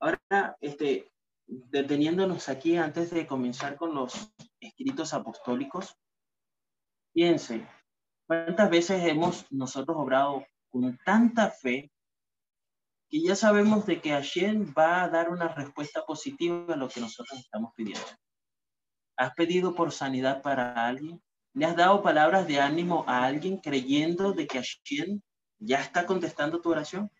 Ahora, 0.00 0.56
este, 0.60 1.10
deteniéndonos 1.46 2.48
aquí 2.48 2.76
antes 2.76 3.10
de 3.10 3.26
comenzar 3.26 3.76
con 3.76 3.94
los 3.94 4.32
escritos 4.60 5.14
apostólicos, 5.14 5.96
piense, 7.12 7.66
¿cuántas 8.26 8.70
veces 8.70 9.04
hemos 9.04 9.46
nosotros 9.52 9.96
obrado 9.98 10.44
con 10.70 10.98
tanta 11.04 11.50
fe 11.50 11.90
que 13.10 13.20
ya 13.20 13.34
sabemos 13.34 13.86
de 13.86 14.00
que 14.00 14.10
Hashem 14.10 14.72
va 14.76 15.02
a 15.02 15.08
dar 15.08 15.30
una 15.30 15.48
respuesta 15.48 16.06
positiva 16.06 16.72
a 16.72 16.76
lo 16.76 16.88
que 16.88 17.00
nosotros 17.00 17.40
estamos 17.40 17.72
pidiendo? 17.74 18.06
¿Has 19.16 19.34
pedido 19.34 19.74
por 19.74 19.90
sanidad 19.90 20.42
para 20.42 20.86
alguien? 20.86 21.20
¿Le 21.52 21.66
has 21.66 21.76
dado 21.76 22.02
palabras 22.02 22.46
de 22.46 22.60
ánimo 22.60 23.04
a 23.08 23.24
alguien 23.24 23.58
creyendo 23.58 24.32
de 24.32 24.46
que 24.46 24.58
Hashem 24.58 25.20
ya 25.58 25.80
está 25.80 26.06
contestando 26.06 26.60
tu 26.60 26.70
oración? 26.70 27.10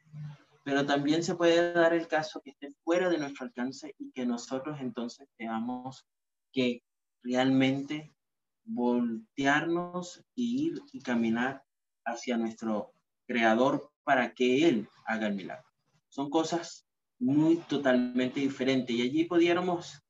Pero 0.62 0.86
también 0.86 1.24
se 1.24 1.34
puede 1.34 1.72
dar 1.72 1.92
el 1.92 2.06
caso 2.06 2.40
que 2.40 2.50
esté 2.50 2.72
fuera 2.84 3.08
de 3.08 3.18
nuestro 3.18 3.46
alcance 3.46 3.94
y 3.98 4.12
que 4.12 4.24
nosotros 4.24 4.78
entonces 4.80 5.28
tengamos 5.36 6.06
que 6.52 6.84
realmente 7.24 8.14
voltearnos 8.62 10.24
y 10.36 10.68
ir 10.68 10.80
y 10.92 11.00
caminar 11.00 11.64
hacia 12.04 12.36
nuestro 12.36 12.92
creador 13.26 13.90
para 14.04 14.32
que 14.32 14.68
él 14.68 14.88
haga 15.04 15.26
el 15.26 15.34
milagro. 15.34 15.69
Son 16.10 16.28
cosas 16.28 16.86
muy 17.18 17.56
totalmente 17.56 18.40
diferentes 18.40 18.94
y 18.94 19.02
allí 19.02 19.24
pudiéramos 19.24 20.02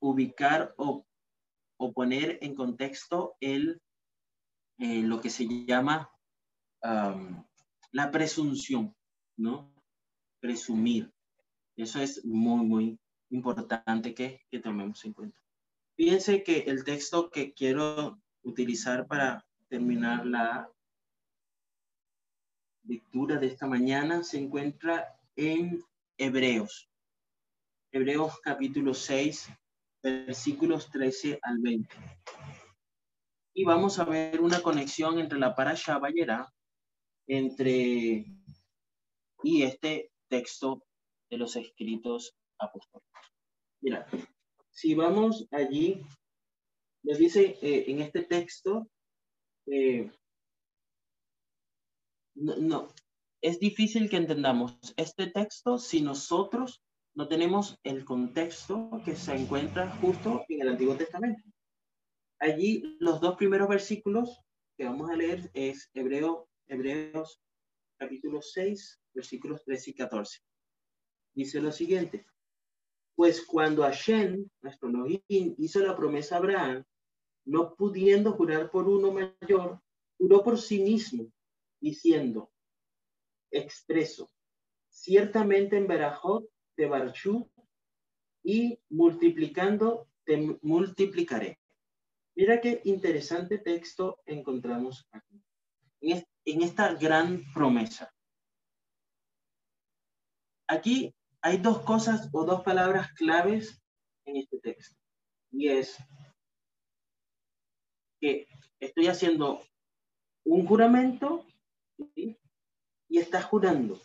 ubicar 0.00 0.74
o 0.76 1.06
o 1.76 1.92
poner 1.92 2.38
en 2.40 2.54
contexto 2.54 3.36
el, 3.40 3.80
eh, 4.78 5.02
lo 5.02 5.20
que 5.20 5.30
se 5.30 5.46
llama 5.66 6.10
la 7.92 8.10
presunción, 8.10 8.94
¿no? 9.38 9.72
Presumir. 10.38 11.10
Eso 11.76 11.98
es 11.98 12.22
muy, 12.26 12.66
muy 12.66 13.00
importante 13.30 14.14
que, 14.14 14.42
que 14.50 14.58
tomemos 14.60 15.02
en 15.06 15.14
cuenta. 15.14 15.40
Fíjense 15.96 16.42
que 16.42 16.58
el 16.66 16.84
texto 16.84 17.30
que 17.30 17.54
quiero 17.54 18.20
utilizar 18.42 19.06
para 19.06 19.46
terminar 19.68 20.26
la 20.26 20.70
lectura 22.82 23.38
de 23.38 23.46
esta 23.46 23.66
mañana 23.66 24.22
se 24.22 24.38
encuentra 24.38 25.13
en 25.36 25.82
Hebreos. 26.18 26.88
Hebreos 27.92 28.40
capítulo 28.40 28.94
6, 28.94 29.48
versículos 30.02 30.90
13 30.90 31.38
al 31.42 31.58
20. 31.58 31.88
Y 33.54 33.64
vamos 33.64 33.98
a 33.98 34.04
ver 34.04 34.40
una 34.40 34.62
conexión 34.62 35.18
entre 35.18 35.38
la 35.38 35.54
parasha 35.54 35.98
Bayera, 35.98 36.52
entre 37.26 38.26
y 39.42 39.62
este 39.62 40.10
texto 40.28 40.82
de 41.30 41.38
los 41.38 41.56
escritos 41.56 42.34
apóstoles. 42.58 43.06
Mira, 43.80 44.06
si 44.70 44.94
vamos 44.94 45.46
allí, 45.50 46.04
les 47.02 47.18
dice 47.18 47.58
eh, 47.62 47.84
en 47.88 48.00
este 48.00 48.22
texto, 48.22 48.88
eh, 49.66 50.10
no, 52.34 52.56
no, 52.56 52.88
es 53.44 53.60
difícil 53.60 54.08
que 54.08 54.16
entendamos 54.16 54.78
este 54.96 55.26
texto 55.26 55.76
si 55.76 56.00
nosotros 56.00 56.82
no 57.14 57.28
tenemos 57.28 57.78
el 57.84 58.02
contexto 58.06 58.90
que 59.04 59.14
se 59.14 59.34
encuentra 59.34 59.94
justo 59.98 60.46
en 60.48 60.62
el 60.62 60.70
Antiguo 60.70 60.96
Testamento. 60.96 61.42
Allí 62.38 62.96
los 63.00 63.20
dos 63.20 63.36
primeros 63.36 63.68
versículos 63.68 64.40
que 64.78 64.86
vamos 64.86 65.10
a 65.10 65.16
leer 65.16 65.50
es 65.52 65.90
Hebreo, 65.92 66.48
Hebreos 66.68 67.42
capítulo 67.98 68.40
6, 68.40 69.02
versículos 69.12 69.62
13 69.62 69.90
y 69.90 69.94
14. 69.94 70.40
Dice 71.34 71.60
lo 71.60 71.70
siguiente, 71.70 72.24
pues 73.14 73.44
cuando 73.44 73.82
Hashem, 73.82 74.48
nuestro 74.62 74.88
Elohim, 74.88 75.54
hizo 75.58 75.80
la 75.80 75.94
promesa 75.94 76.36
a 76.36 76.38
Abraham, 76.38 76.84
no 77.44 77.74
pudiendo 77.74 78.32
jurar 78.32 78.70
por 78.70 78.88
uno 78.88 79.12
mayor, 79.12 79.82
juró 80.16 80.42
por 80.42 80.58
sí 80.58 80.80
mismo, 80.80 81.30
diciendo, 81.78 82.50
expreso, 83.54 84.30
ciertamente 84.88 85.76
en 85.76 85.86
Berajot 85.86 86.44
te 86.76 86.86
barchú 86.86 87.50
y 88.42 88.78
multiplicando 88.90 90.08
te 90.24 90.58
multiplicaré. 90.62 91.58
Mira 92.36 92.60
qué 92.60 92.80
interesante 92.84 93.58
texto 93.58 94.18
encontramos 94.26 95.06
aquí. 95.12 95.42
en 96.46 96.60
esta 96.62 96.92
gran 96.94 97.42
promesa. 97.54 98.12
Aquí 100.66 101.14
hay 101.40 101.58
dos 101.58 101.80
cosas 101.82 102.28
o 102.32 102.44
dos 102.44 102.62
palabras 102.62 103.12
claves 103.12 103.80
en 104.26 104.36
este 104.36 104.58
texto. 104.58 104.96
Y 105.50 105.68
es 105.68 105.96
que 108.20 108.46
estoy 108.80 109.06
haciendo 109.06 109.60
un 110.44 110.66
juramento 110.66 111.46
y 113.08 113.18
estás 113.18 113.44
jurando 113.44 114.00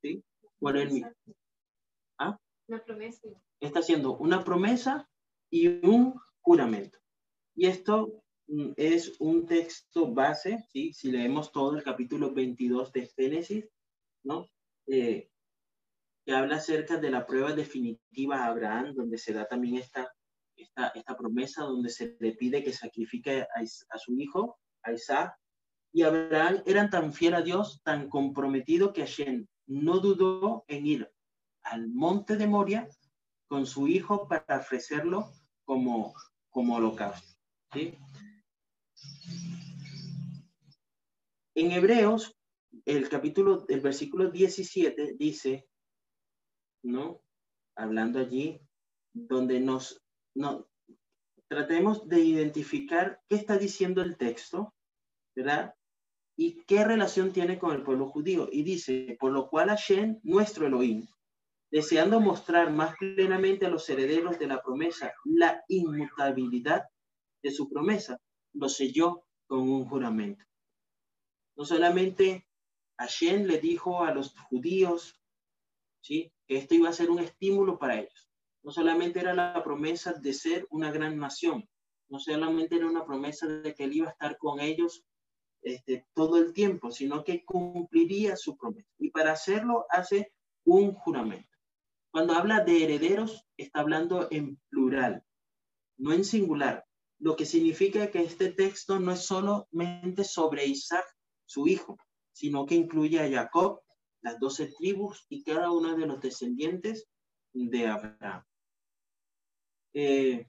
¿sí? 0.00 0.22
por 0.58 0.76
él 0.76 0.90
mismo. 0.90 1.12
¿Ah? 2.18 2.38
Una 2.68 2.84
promesa. 2.84 3.28
Está 3.60 3.80
haciendo 3.80 4.16
una 4.16 4.44
promesa 4.44 5.08
y 5.50 5.86
un 5.86 6.20
juramento. 6.40 6.98
Y 7.54 7.66
esto 7.66 8.22
mm, 8.48 8.72
es 8.76 9.20
un 9.20 9.46
texto 9.46 10.12
base, 10.12 10.64
¿sí? 10.70 10.92
si 10.92 11.10
leemos 11.10 11.52
todo 11.52 11.76
el 11.76 11.82
capítulo 11.82 12.32
22 12.32 12.92
de 12.92 13.06
Génesis, 13.06 13.68
¿no? 14.24 14.48
Eh, 14.86 15.28
que 16.24 16.32
habla 16.32 16.56
acerca 16.56 16.96
de 16.98 17.10
la 17.10 17.26
prueba 17.26 17.52
definitiva 17.52 18.38
a 18.38 18.46
Abraham, 18.46 18.94
donde 18.94 19.18
se 19.18 19.32
da 19.32 19.46
también 19.46 19.76
esta, 19.76 20.12
esta, 20.56 20.88
esta 20.88 21.16
promesa, 21.16 21.62
donde 21.62 21.90
se 21.90 22.16
le 22.20 22.32
pide 22.32 22.62
que 22.62 22.72
sacrifique 22.72 23.42
a, 23.42 23.98
su 23.98 24.16
hijo, 24.18 24.58
a 24.82 24.92
Isaac. 24.92 25.34
Y 25.92 26.02
Abraham 26.02 26.62
era 26.64 26.88
tan 26.88 27.12
fiel 27.12 27.34
a 27.34 27.42
Dios, 27.42 27.80
tan 27.82 28.08
comprometido 28.08 28.92
que 28.92 29.02
Hashem 29.02 29.46
no 29.66 29.98
dudó 29.98 30.64
en 30.68 30.86
ir 30.86 31.12
al 31.62 31.88
monte 31.88 32.36
de 32.36 32.46
Moria 32.46 32.88
con 33.46 33.66
su 33.66 33.86
hijo 33.86 34.26
para 34.26 34.58
ofrecerlo 34.58 35.30
como, 35.64 36.14
como 36.50 36.76
holocausto. 36.76 37.36
En 41.54 41.70
Hebreos, 41.70 42.34
el 42.86 43.08
capítulo, 43.08 43.66
el 43.68 43.80
versículo 43.80 44.30
17 44.30 45.16
dice, 45.18 45.68
¿no? 46.82 47.22
Hablando 47.76 48.18
allí, 48.18 48.60
donde 49.12 49.60
nos, 49.60 50.02
no, 50.34 50.66
tratemos 51.48 52.08
de 52.08 52.20
identificar 52.20 53.20
qué 53.28 53.36
está 53.36 53.58
diciendo 53.58 54.00
el 54.00 54.16
texto, 54.16 54.74
¿verdad? 55.34 55.74
Y 56.36 56.62
qué 56.64 56.84
relación 56.84 57.32
tiene 57.32 57.58
con 57.58 57.74
el 57.74 57.82
pueblo 57.82 58.08
judío. 58.08 58.48
Y 58.50 58.62
dice, 58.62 59.16
por 59.20 59.32
lo 59.32 59.48
cual 59.48 59.68
Hashem, 59.68 60.20
nuestro 60.22 60.66
Elohim, 60.66 61.06
deseando 61.70 62.20
mostrar 62.20 62.70
más 62.70 62.96
plenamente 62.96 63.66
a 63.66 63.70
los 63.70 63.88
herederos 63.88 64.38
de 64.38 64.46
la 64.46 64.62
promesa 64.62 65.12
la 65.24 65.62
inmutabilidad 65.68 66.84
de 67.42 67.50
su 67.50 67.68
promesa, 67.68 68.18
lo 68.52 68.68
selló 68.68 69.24
con 69.46 69.60
un 69.60 69.86
juramento. 69.86 70.44
No 71.56 71.64
solamente 71.64 72.46
Hashem 72.98 73.44
le 73.44 73.58
dijo 73.58 74.04
a 74.04 74.12
los 74.12 74.34
judíos, 74.50 75.18
¿sí? 76.00 76.32
que 76.46 76.56
esto 76.56 76.74
iba 76.74 76.88
a 76.88 76.94
ser 76.94 77.10
un 77.10 77.20
estímulo 77.20 77.78
para 77.78 77.98
ellos. 77.98 78.30
No 78.62 78.70
solamente 78.70 79.20
era 79.20 79.34
la 79.34 79.62
promesa 79.64 80.12
de 80.12 80.32
ser 80.32 80.66
una 80.70 80.92
gran 80.92 81.18
nación, 81.18 81.68
no 82.08 82.18
solamente 82.18 82.76
era 82.76 82.86
una 82.86 83.04
promesa 83.04 83.46
de 83.46 83.74
que 83.74 83.84
él 83.84 83.94
iba 83.94 84.08
a 84.08 84.12
estar 84.12 84.36
con 84.36 84.60
ellos 84.60 85.04
este, 85.62 86.06
todo 86.14 86.38
el 86.38 86.52
tiempo, 86.52 86.90
sino 86.90 87.24
que 87.24 87.44
cumpliría 87.44 88.36
su 88.36 88.56
promesa. 88.56 88.88
Y 88.98 89.10
para 89.10 89.32
hacerlo 89.32 89.86
hace 89.90 90.32
un 90.64 90.92
juramento. 90.92 91.48
Cuando 92.10 92.34
habla 92.34 92.60
de 92.60 92.84
herederos, 92.84 93.46
está 93.56 93.80
hablando 93.80 94.28
en 94.30 94.60
plural, 94.68 95.24
no 95.96 96.12
en 96.12 96.24
singular, 96.24 96.84
lo 97.18 97.36
que 97.36 97.46
significa 97.46 98.10
que 98.10 98.22
este 98.22 98.50
texto 98.50 98.98
no 98.98 99.12
es 99.12 99.20
solamente 99.20 100.24
sobre 100.24 100.66
Isaac, 100.66 101.06
su 101.46 101.68
hijo, 101.68 101.96
sino 102.32 102.66
que 102.66 102.74
incluye 102.74 103.20
a 103.20 103.30
Jacob, 103.30 103.80
las 104.22 104.38
doce 104.38 104.66
tribus 104.78 105.24
y 105.28 105.42
cada 105.42 105.70
uno 105.70 105.96
de 105.96 106.06
los 106.06 106.20
descendientes 106.20 107.08
de 107.52 107.86
Abraham. 107.86 108.44
Eh, 109.94 110.48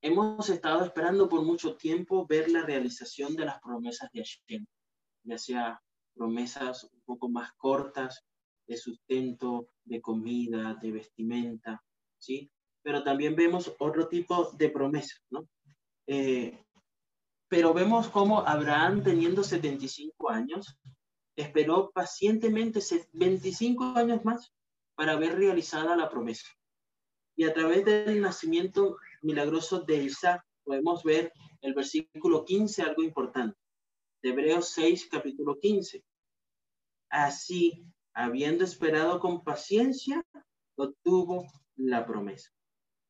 hemos 0.00 0.48
estado 0.48 0.84
esperando 0.84 1.28
por 1.28 1.42
mucho 1.42 1.76
tiempo 1.76 2.26
ver 2.26 2.50
la 2.50 2.62
realización 2.62 3.34
de 3.34 3.44
las 3.44 3.60
promesas 3.60 4.10
de 4.12 4.20
Hashem, 4.20 4.66
ya 5.24 5.38
sea 5.38 5.82
promesas 6.14 6.84
un 6.84 7.00
poco 7.04 7.28
más 7.28 7.52
cortas 7.54 8.24
de 8.66 8.76
sustento, 8.76 9.70
de 9.84 10.00
comida, 10.00 10.74
de 10.74 10.92
vestimenta, 10.92 11.82
¿sí? 12.18 12.50
Pero 12.82 13.02
también 13.02 13.34
vemos 13.34 13.74
otro 13.78 14.08
tipo 14.08 14.50
de 14.52 14.68
promesas, 14.68 15.22
¿no? 15.30 15.48
Eh, 16.06 16.64
pero 17.48 17.72
vemos 17.72 18.08
cómo 18.08 18.40
Abraham, 18.46 19.02
teniendo 19.02 19.42
75 19.42 20.28
años, 20.30 20.78
esperó 21.34 21.90
pacientemente 21.90 22.80
25 23.12 23.84
años 23.96 24.24
más 24.24 24.52
para 24.94 25.16
ver 25.16 25.38
realizada 25.38 25.96
la 25.96 26.10
promesa. 26.10 26.46
Y 27.36 27.44
a 27.44 27.54
través 27.54 27.84
del 27.84 28.20
nacimiento 28.20 28.98
milagroso 29.22 29.80
de 29.80 30.04
Isaac 30.04 30.42
podemos 30.64 31.02
ver 31.02 31.32
el 31.62 31.74
versículo 31.74 32.44
15, 32.44 32.82
algo 32.82 33.02
importante. 33.02 33.56
De 34.22 34.30
Hebreos 34.30 34.68
6, 34.70 35.08
capítulo 35.10 35.58
15. 35.58 36.04
Así, 37.10 37.84
habiendo 38.12 38.64
esperado 38.64 39.18
con 39.18 39.42
paciencia, 39.42 40.22
obtuvo 40.76 41.46
la 41.76 42.04
promesa. 42.04 42.50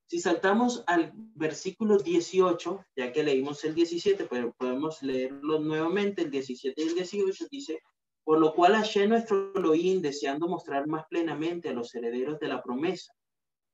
Si 0.07 0.21
saltamos 0.21 0.85
al 0.87 1.13
versículo 1.35 1.99
18, 1.99 2.85
ya 2.97 3.13
que 3.13 3.25
leímos 3.25 3.65
el 3.65 3.75
17, 3.75 4.27
pero 4.27 4.55
podemos 4.55 5.03
leerlo 5.03 5.59
nuevamente, 5.59 6.23
el 6.23 6.31
17 6.31 6.81
y 6.81 6.87
el 6.87 6.95
18 6.95 7.47
dice, 7.51 7.81
por 8.25 8.39
lo 8.39 8.55
cual 8.55 8.75
Hashem 8.75 9.11
nuestro 9.11 9.53
Elohim, 9.55 10.01
deseando 10.01 10.49
mostrar 10.49 10.87
más 10.87 11.05
plenamente 11.11 11.71
a 11.71 11.73
los 11.73 11.95
herederos 11.95 12.39
de 12.39 12.49
la 12.49 12.63
promesa 12.63 13.13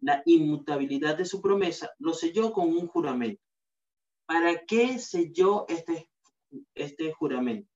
la 0.05 0.23
inmutabilidad 0.27 1.17
de 1.17 1.25
su 1.25 1.41
promesa, 1.41 1.91
lo 1.99 2.13
selló 2.13 2.53
con 2.53 2.69
un 2.69 2.87
juramento. 2.87 3.43
¿Para 4.27 4.67
qué 4.67 4.99
selló 4.99 5.65
este, 5.67 6.11
este 6.75 7.11
juramento? 7.13 7.71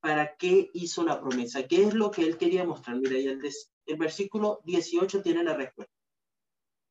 ¿Para 0.00 0.34
qué 0.36 0.70
hizo 0.72 1.04
la 1.04 1.20
promesa? 1.20 1.68
¿Qué 1.68 1.84
es 1.84 1.92
lo 1.92 2.10
que 2.10 2.22
él 2.22 2.38
quería 2.38 2.64
mostrar? 2.64 2.96
Mira, 2.96 3.16
el, 3.18 3.46
el 3.86 3.96
versículo 3.96 4.62
18 4.64 5.22
tiene 5.22 5.44
la 5.44 5.54
respuesta. 5.54 5.92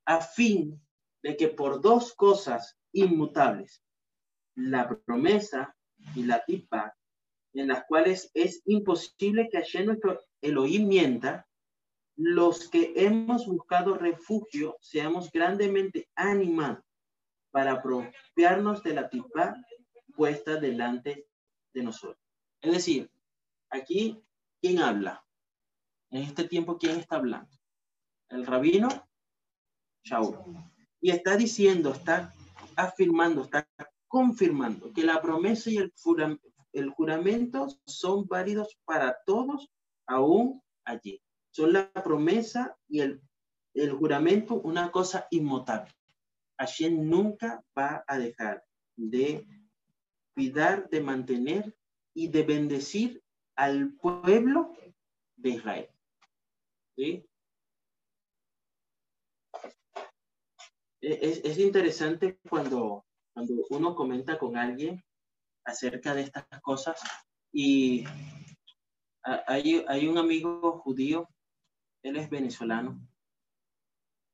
A 0.05 0.21
fin 0.21 0.79
de 1.23 1.35
que 1.35 1.47
por 1.47 1.81
dos 1.81 2.13
cosas 2.13 2.77
inmutables, 2.91 3.83
la 4.55 4.87
promesa 5.05 5.75
y 6.15 6.23
la 6.23 6.45
tipa, 6.45 6.95
en 7.53 7.69
las 7.69 7.85
cuales 7.87 8.29
es 8.35 8.61
imposible 8.65 9.49
que 9.49 9.57
Hashem 9.57 9.87
nuestro 9.87 10.19
Elohim 10.39 10.87
mienta, 10.87 11.46
los 12.17 12.67
que 12.67 12.93
hemos 12.95 13.45
buscado 13.45 13.95
refugio 13.95 14.75
seamos 14.81 15.31
grandemente 15.31 16.09
animados 16.15 16.83
para 17.51 17.73
apropiarnos 17.73 18.83
de 18.83 18.93
la 18.93 19.07
tipa 19.09 19.55
puesta 20.15 20.55
delante 20.55 21.27
de 21.73 21.83
nosotros. 21.83 22.21
Es 22.59 22.71
decir, 22.71 23.11
aquí, 23.69 24.19
¿quién 24.59 24.79
habla? 24.79 25.23
En 26.09 26.23
este 26.23 26.45
tiempo, 26.45 26.77
¿quién 26.77 26.99
está 26.99 27.17
hablando? 27.17 27.51
El 28.29 28.45
rabino 28.45 28.89
Shaul. 30.03 30.37
Y 30.99 31.11
está 31.11 31.37
diciendo, 31.37 31.91
está 31.91 32.33
afirmando, 32.75 33.43
está 33.43 33.67
confirmando 34.07 34.91
que 34.91 35.03
la 35.03 35.21
promesa 35.21 35.69
y 35.69 35.77
el 35.77 35.93
el 36.73 36.89
juramento 36.91 37.67
son 37.85 38.27
válidos 38.27 38.77
para 38.85 39.17
todos 39.25 39.69
aún 40.05 40.61
allí. 40.83 41.21
Son 41.57 41.73
la 41.73 41.91
promesa 41.91 42.77
y 42.87 42.99
el, 42.99 43.19
el 43.73 43.91
juramento 43.91 44.61
una 44.61 44.91
cosa 44.91 45.27
inmutable. 45.31 45.91
Hashem 46.59 47.09
nunca 47.09 47.65
va 47.75 48.03
a 48.05 48.19
dejar 48.19 48.63
de 48.95 49.43
cuidar, 50.35 50.87
de 50.89 51.01
mantener 51.01 51.75
y 52.13 52.27
de 52.27 52.43
bendecir 52.43 53.23
al 53.55 53.91
pueblo 53.93 54.71
de 55.35 55.49
Israel. 55.49 55.89
¿Sí? 56.95 57.25
Es, 61.01 61.43
es, 61.43 61.57
interesante 61.57 62.37
cuando, 62.47 63.03
cuando 63.33 63.65
uno 63.71 63.95
comenta 63.95 64.37
con 64.37 64.57
alguien 64.57 65.03
acerca 65.65 66.13
de 66.13 66.21
estas 66.21 66.45
cosas. 66.61 67.01
Y 67.51 68.05
hay, 69.23 69.83
hay 69.87 70.07
un 70.07 70.19
amigo 70.19 70.81
judío, 70.83 71.27
él 72.07 72.17
es 72.17 72.29
venezolano, 72.29 72.99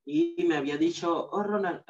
y 0.06 0.44
me 0.46 0.58
había 0.58 0.78
dicho, 0.78 1.30
oh 1.30 1.44
Ronald, 1.44 1.84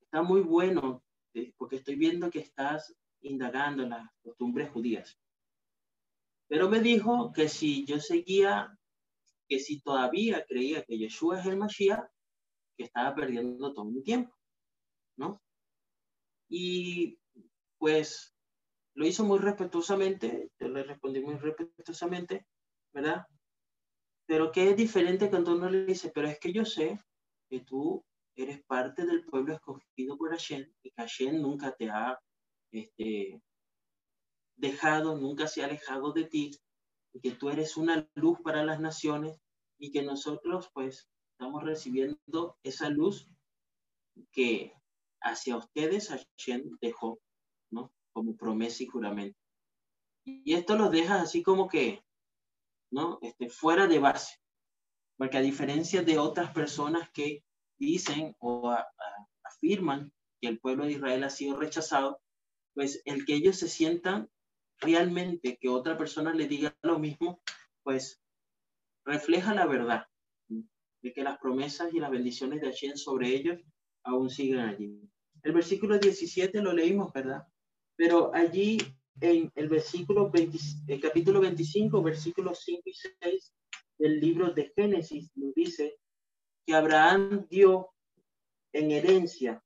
está 0.00 0.22
muy 0.22 0.40
bueno, 0.42 1.02
eh, 1.34 1.52
porque 1.56 1.76
estoy 1.76 1.96
viendo 1.96 2.30
que 2.30 2.38
estás 2.40 2.94
indagando 3.22 3.86
las 3.86 4.08
costumbres 4.22 4.70
judías. 4.70 5.18
Pero 6.48 6.68
me 6.68 6.80
dijo 6.80 7.32
que 7.32 7.48
si 7.48 7.84
yo 7.84 7.98
seguía, 7.98 8.78
que 9.48 9.58
si 9.58 9.80
todavía 9.80 10.44
creía 10.46 10.84
que 10.84 10.96
Yeshua 10.96 11.40
es 11.40 11.46
el 11.46 11.56
Mashiach, 11.56 12.08
que 12.76 12.84
estaba 12.84 13.14
perdiendo 13.14 13.72
todo 13.72 13.86
mi 13.86 14.02
tiempo, 14.02 14.36
¿no? 15.16 15.42
Y 16.48 17.18
pues 17.78 18.32
lo 18.94 19.06
hizo 19.06 19.24
muy 19.24 19.38
respetuosamente, 19.38 20.52
yo 20.58 20.68
le 20.68 20.84
respondí 20.84 21.20
muy 21.20 21.36
respetuosamente, 21.36 22.46
¿verdad? 22.92 23.26
Pero 24.26 24.50
que 24.50 24.70
es 24.70 24.76
diferente 24.76 25.30
cuando 25.30 25.54
uno 25.54 25.70
le 25.70 25.86
dice, 25.86 26.10
pero 26.14 26.28
es 26.28 26.38
que 26.38 26.52
yo 26.52 26.64
sé 26.64 27.00
que 27.48 27.60
tú 27.60 28.04
eres 28.34 28.62
parte 28.64 29.06
del 29.06 29.24
pueblo 29.24 29.54
escogido 29.54 30.18
por 30.18 30.30
Hashem 30.30 30.70
y 30.82 30.90
que 30.90 30.94
Hashem 30.96 31.40
nunca 31.40 31.72
te 31.72 31.88
ha 31.88 32.18
este, 32.72 33.40
dejado, 34.56 35.16
nunca 35.16 35.46
se 35.46 35.62
ha 35.62 35.66
alejado 35.66 36.12
de 36.12 36.24
ti, 36.24 36.50
y 37.16 37.20
que 37.20 37.32
tú 37.32 37.48
eres 37.48 37.76
una 37.76 38.06
luz 38.14 38.38
para 38.42 38.62
las 38.62 38.78
naciones 38.78 39.40
y 39.78 39.90
que 39.90 40.02
nosotros 40.02 40.68
pues 40.74 41.08
estamos 41.32 41.62
recibiendo 41.64 42.58
esa 42.62 42.90
luz 42.90 43.30
que 44.32 44.74
hacia 45.22 45.56
ustedes 45.56 46.08
Hashem 46.08 46.76
dejó, 46.80 47.18
¿no? 47.70 47.92
Como 48.12 48.36
promesa 48.36 48.82
y 48.82 48.86
juramento. 48.86 49.38
Y 50.24 50.54
esto 50.54 50.76
los 50.76 50.90
deja 50.90 51.22
así 51.22 51.42
como 51.42 51.68
que, 51.68 52.02
¿no? 52.96 53.18
Este, 53.20 53.50
fuera 53.50 53.86
de 53.86 53.98
base. 53.98 54.34
Porque 55.18 55.36
a 55.36 55.42
diferencia 55.42 56.02
de 56.02 56.18
otras 56.18 56.52
personas 56.52 57.10
que 57.10 57.44
dicen 57.78 58.34
o 58.38 58.74
afirman 59.44 60.12
que 60.40 60.48
el 60.48 60.58
pueblo 60.58 60.86
de 60.86 60.92
Israel 60.92 61.24
ha 61.24 61.30
sido 61.30 61.58
rechazado, 61.58 62.20
pues 62.74 63.02
el 63.04 63.26
que 63.26 63.34
ellos 63.34 63.56
se 63.56 63.68
sientan 63.68 64.30
realmente 64.80 65.58
que 65.60 65.68
otra 65.68 65.96
persona 65.98 66.32
le 66.32 66.48
diga 66.48 66.74
lo 66.82 66.98
mismo, 66.98 67.42
pues 67.82 68.22
refleja 69.04 69.54
la 69.54 69.66
verdad 69.66 70.06
de 70.48 71.12
que 71.12 71.22
las 71.22 71.38
promesas 71.38 71.92
y 71.92 72.00
las 72.00 72.10
bendiciones 72.10 72.60
de 72.62 72.68
Hashem 72.68 72.96
sobre 72.96 73.28
ellos 73.28 73.60
aún 74.04 74.30
siguen 74.30 74.60
allí. 74.60 75.00
El 75.42 75.52
versículo 75.52 75.98
17 75.98 76.62
lo 76.62 76.72
leímos, 76.72 77.12
¿verdad? 77.12 77.46
Pero 77.94 78.34
allí 78.34 78.78
en 79.20 79.50
el 79.54 79.68
versículo 79.68 80.30
20, 80.30 80.58
el 80.88 81.00
capítulo 81.00 81.40
25, 81.40 82.02
versículos 82.02 82.60
5 82.64 82.82
y 82.84 82.94
6 83.20 83.54
del 83.98 84.20
libro 84.20 84.50
de 84.50 84.72
Génesis, 84.74 85.30
nos 85.34 85.54
dice 85.54 85.98
que 86.66 86.74
Abraham 86.74 87.46
dio 87.48 87.90
en 88.72 88.90
herencia 88.90 89.62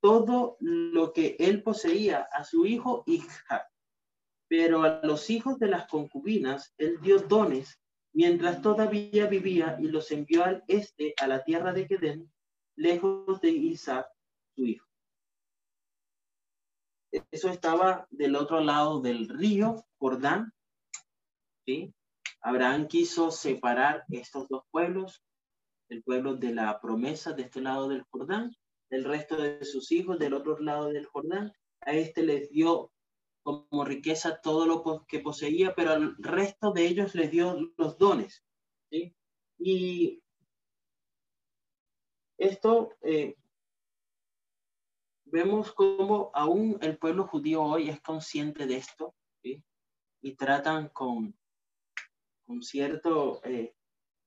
todo 0.00 0.56
lo 0.60 1.12
que 1.12 1.36
él 1.38 1.62
poseía 1.62 2.28
a 2.32 2.44
su 2.44 2.66
hijo 2.66 3.04
Isaac. 3.06 3.66
Pero 4.48 4.82
a 4.82 5.00
los 5.02 5.28
hijos 5.30 5.58
de 5.58 5.68
las 5.68 5.86
concubinas 5.88 6.74
él 6.78 7.00
dio 7.00 7.18
dones 7.20 7.80
mientras 8.12 8.62
todavía 8.62 9.26
vivía 9.26 9.76
y 9.80 9.88
los 9.88 10.10
envió 10.10 10.44
al 10.44 10.64
este, 10.66 11.14
a 11.20 11.26
la 11.26 11.44
tierra 11.44 11.72
de 11.72 11.86
Gedén, 11.86 12.32
lejos 12.76 13.40
de 13.40 13.50
Isaac, 13.50 14.06
su 14.54 14.66
hijo. 14.66 14.87
Eso 17.10 17.48
estaba 17.48 18.06
del 18.10 18.36
otro 18.36 18.60
lado 18.60 19.00
del 19.00 19.28
río 19.28 19.84
Jordán. 19.98 20.52
¿sí? 21.64 21.94
Abraham 22.40 22.86
quiso 22.86 23.30
separar 23.30 24.04
estos 24.10 24.48
dos 24.48 24.64
pueblos, 24.70 25.22
el 25.88 26.02
pueblo 26.02 26.36
de 26.36 26.54
la 26.54 26.80
promesa 26.80 27.32
de 27.32 27.42
este 27.42 27.60
lado 27.60 27.88
del 27.88 28.04
Jordán, 28.10 28.54
el 28.90 29.04
resto 29.04 29.36
de 29.36 29.64
sus 29.64 29.90
hijos 29.90 30.18
del 30.18 30.34
otro 30.34 30.58
lado 30.58 30.88
del 30.88 31.06
Jordán. 31.06 31.52
A 31.80 31.92
este 31.92 32.22
les 32.22 32.50
dio 32.50 32.92
como 33.42 33.84
riqueza 33.84 34.40
todo 34.42 34.66
lo 34.66 35.06
que 35.06 35.20
poseía, 35.20 35.74
pero 35.74 35.92
al 35.92 36.16
resto 36.18 36.72
de 36.72 36.86
ellos 36.86 37.14
les 37.14 37.30
dio 37.30 37.72
los 37.76 37.96
dones. 37.96 38.44
¿sí? 38.90 39.14
Y 39.58 40.22
esto 42.36 42.90
eh, 43.00 43.36
vemos 45.30 45.72
como 45.72 46.30
aún 46.34 46.78
el 46.80 46.98
pueblo 46.98 47.26
judío 47.26 47.62
hoy 47.62 47.88
es 47.88 48.00
consciente 48.00 48.66
de 48.66 48.76
esto 48.76 49.14
¿sí? 49.42 49.62
y 50.22 50.34
tratan 50.34 50.88
con, 50.88 51.36
con 52.46 52.62
cierto 52.62 53.40
eh, 53.44 53.74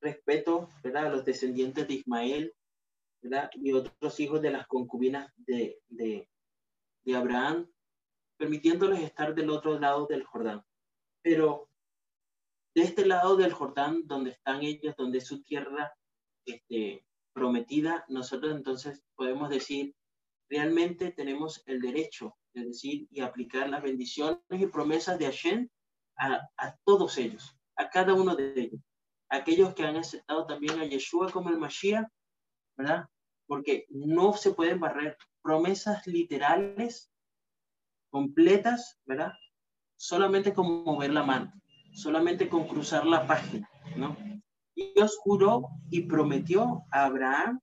respeto 0.02 0.70
¿verdad? 0.84 1.08
a 1.08 1.10
los 1.10 1.26
descendientes 1.26 1.88
de 1.88 1.94
Ismael 1.96 2.54
¿verdad? 3.22 3.50
y 3.54 3.72
otros 3.74 4.20
hijos 4.20 4.42
de 4.42 4.52
las 4.52 4.68
concubinas 4.68 5.32
de, 5.38 5.80
de, 5.88 6.30
de 7.04 7.16
Abraham, 7.16 7.72
permitiéndoles 8.38 9.02
estar 9.02 9.36
del 9.36 9.50
otro 9.50 9.80
lado 9.80 10.08
del 10.08 10.24
Jordán. 10.24 10.64
Pero 11.22 11.70
de 12.74 12.82
este 12.82 13.06
lado 13.06 13.36
del 13.36 13.54
Jordán, 13.54 14.08
donde 14.08 14.32
están 14.32 14.64
ellos, 14.64 14.96
donde 14.96 15.20
es 15.20 15.28
su 15.28 15.44
tierra 15.44 15.94
este, 16.46 17.06
prometida, 17.34 18.06
nosotros 18.08 18.56
entonces 18.56 19.04
podemos 19.16 19.50
decir, 19.50 19.96
realmente 20.52 21.12
tenemos 21.12 21.64
el 21.66 21.80
derecho 21.80 22.36
de 22.54 22.66
decir 22.66 23.08
y 23.10 23.22
aplicar 23.22 23.70
las 23.70 23.82
bendiciones 23.82 24.42
y 24.50 24.68
promesas 24.68 25.18
de 25.18 25.26
Hashem 25.26 25.70
a, 26.18 26.42
a 26.58 26.76
todos 26.84 27.18
ellos, 27.18 27.56
a 27.78 27.90
cada 27.90 28.14
uno 28.14 28.36
de 28.36 28.54
ellos. 28.56 28.82
Aquellos 29.30 29.74
que 29.74 29.84
han 29.84 29.96
aceptado 29.96 30.46
también 30.46 30.78
a 30.80 30.86
Yeshua 30.86 31.32
como 31.32 31.50
el 31.50 31.58
Mashiach, 31.58 32.06
¿verdad? 32.78 33.06
Porque 33.48 33.86
no 33.90 34.34
se 34.34 34.52
pueden 34.52 34.82
barrer 34.82 35.18
promesas 35.42 36.06
literales 36.06 37.10
completas, 38.10 39.00
¿verdad? 39.06 39.32
Solamente 39.96 40.54
con 40.54 40.84
mover 40.84 41.14
la 41.14 41.24
mano, 41.24 41.54
solamente 41.94 42.50
con 42.50 42.68
cruzar 42.68 43.06
la 43.06 43.26
página, 43.26 43.70
¿no? 43.96 44.18
Dios 44.76 45.18
juró 45.24 45.70
y 45.90 46.02
prometió 46.02 46.84
a 46.92 47.06
Abraham 47.06 47.62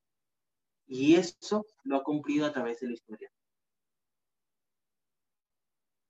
y 0.88 1.16
eso 1.16 1.66
lo 1.84 1.96
ha 1.96 2.02
cumplido 2.02 2.46
a 2.46 2.52
través 2.52 2.80
de 2.80 2.88
la 2.88 2.94
historia. 2.94 3.30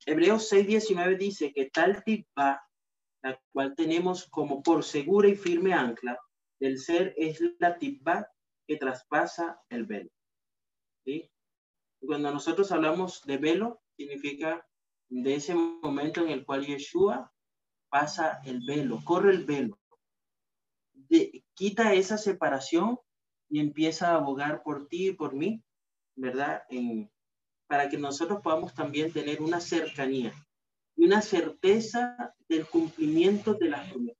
Hebreos 0.07 0.51
6:19 0.51 1.19
dice 1.19 1.53
que 1.53 1.69
tal 1.71 2.03
tipa, 2.05 2.64
la 3.23 3.38
cual 3.53 3.75
tenemos 3.75 4.27
como 4.29 4.62
por 4.62 4.85
segura 4.85 5.29
y 5.29 5.37
firme 5.37 5.75
ancla 5.75 6.19
del 6.61 6.79
ser, 6.79 7.12
es 7.17 7.41
la 7.59 7.77
tipa 7.77 8.31
que 8.67 8.77
traspasa 8.77 9.61
el 9.69 9.85
velo. 9.85 10.11
¿Sí? 11.05 11.31
Cuando 12.01 12.31
nosotros 12.33 12.71
hablamos 12.71 13.23
de 13.25 13.37
velo, 13.37 13.83
significa 13.97 14.67
de 15.09 15.35
ese 15.35 15.55
momento 15.55 16.23
en 16.23 16.31
el 16.31 16.45
cual 16.45 16.67
Yeshua 16.67 17.33
pasa 17.91 18.41
el 18.45 18.64
velo, 18.64 19.01
corre 19.05 19.33
el 19.33 19.45
velo, 19.45 19.79
quita 21.55 21.95
esa 21.95 22.19
separación 22.19 22.99
y 23.48 23.61
empieza 23.61 24.11
a 24.11 24.16
abogar 24.16 24.62
por 24.62 24.88
ti 24.88 25.08
y 25.08 25.12
por 25.12 25.34
mí, 25.34 25.62
¿verdad? 26.16 26.62
Para 27.66 27.88
que 27.88 27.98
nosotros 27.98 28.40
podamos 28.42 28.74
también 28.74 29.12
tener 29.12 29.42
una 29.42 29.61
cercanía 29.61 30.32
y 30.96 31.04
una 31.04 31.22
certeza 31.22 32.34
del 32.48 32.66
cumplimiento 32.66 33.54
de 33.54 33.68
las 33.68 33.90
promesas. 33.90 34.18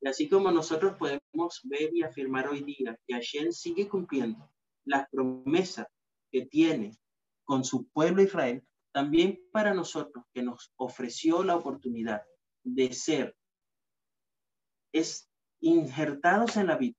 Y 0.00 0.08
así 0.08 0.28
como 0.28 0.50
nosotros 0.50 0.96
podemos 0.96 1.60
ver 1.64 1.94
y 1.94 2.02
afirmar 2.02 2.48
hoy 2.48 2.62
día 2.62 2.98
que 3.06 3.14
Hashem 3.14 3.52
sigue 3.52 3.88
cumpliendo 3.88 4.50
las 4.84 5.08
promesas 5.10 5.86
que 6.30 6.46
tiene 6.46 6.96
con 7.44 7.64
su 7.64 7.86
pueblo 7.88 8.22
Israel, 8.22 8.64
también 8.92 9.40
para 9.52 9.74
nosotros 9.74 10.24
que 10.34 10.42
nos 10.42 10.72
ofreció 10.76 11.44
la 11.44 11.56
oportunidad 11.56 12.22
de 12.64 12.92
ser 12.92 13.36
es 14.92 15.28
injertados 15.60 16.56
en 16.56 16.66
la 16.66 16.76
vida, 16.76 16.96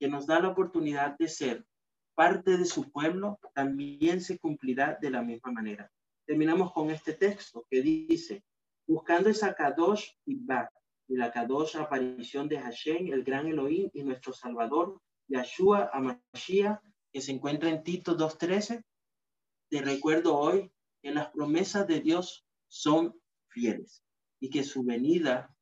que 0.00 0.08
nos 0.08 0.26
da 0.26 0.40
la 0.40 0.48
oportunidad 0.48 1.16
de 1.18 1.28
ser 1.28 1.66
parte 2.14 2.56
de 2.56 2.64
su 2.64 2.90
pueblo, 2.90 3.38
también 3.54 4.20
se 4.20 4.38
cumplirá 4.38 4.98
de 5.00 5.10
la 5.10 5.22
misma 5.22 5.52
manera. 5.52 5.90
Terminamos 6.26 6.72
con 6.72 6.90
este 6.90 7.12
texto 7.12 7.66
que 7.70 7.82
dice, 7.82 8.42
buscando 8.86 9.28
esa 9.28 9.54
Kadosh 9.54 10.08
Ibad, 10.24 10.68
y 11.06 11.16
la 11.16 11.30
Kadosh 11.30 11.76
aparición 11.76 12.48
de 12.48 12.58
Hashem, 12.58 13.12
el 13.12 13.24
gran 13.24 13.46
Elohim 13.46 13.90
y 13.92 14.02
nuestro 14.02 14.32
Salvador, 14.32 15.00
Yahshua 15.28 15.90
Amashia, 15.92 16.80
que 17.12 17.20
se 17.20 17.32
encuentra 17.32 17.68
en 17.68 17.82
Tito 17.82 18.16
2.13. 18.16 18.84
Te 19.68 19.82
recuerdo 19.82 20.36
hoy 20.36 20.72
que 21.02 21.10
las 21.10 21.30
promesas 21.30 21.86
de 21.86 22.00
Dios 22.00 22.46
son 22.68 23.20
fieles 23.48 24.04
y 24.40 24.50
que 24.50 24.62
su 24.62 24.84
venida 24.84 25.54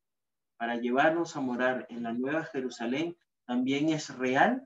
para 0.59 0.77
llevarnos 0.77 1.35
a 1.35 1.41
morar 1.41 1.87
en 1.89 2.03
la 2.03 2.13
Nueva 2.13 2.45
Jerusalén 2.45 3.17
también 3.49 3.89
es 3.89 4.15
real 4.15 4.63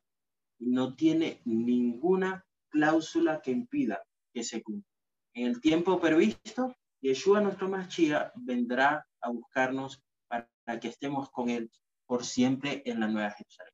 y 0.59 0.71
no 0.71 0.97
tiene 0.97 1.41
ninguna 1.45 2.45
cláusula 2.69 3.41
que 3.41 3.53
impida 3.53 4.03
que 4.35 4.43
se 4.43 4.61
cumpla. 4.61 4.91
En 5.35 5.47
el 5.47 5.61
tiempo 5.61 6.01
previsto, 6.01 6.75
Yeshua 7.01 7.41
nuestro 7.41 7.69
Mashiach 7.69 8.33
vendrá 8.35 9.07
a 9.21 9.31
buscarnos 9.31 10.03
para 10.29 10.49
que 10.81 10.89
estemos 10.89 11.31
con 11.31 11.49
él 11.49 11.71
por 12.07 12.25
siempre 12.25 12.83
en 12.85 13.01
la 13.01 13.07
Nueva 13.07 13.31
Jerusalén. 13.31 13.73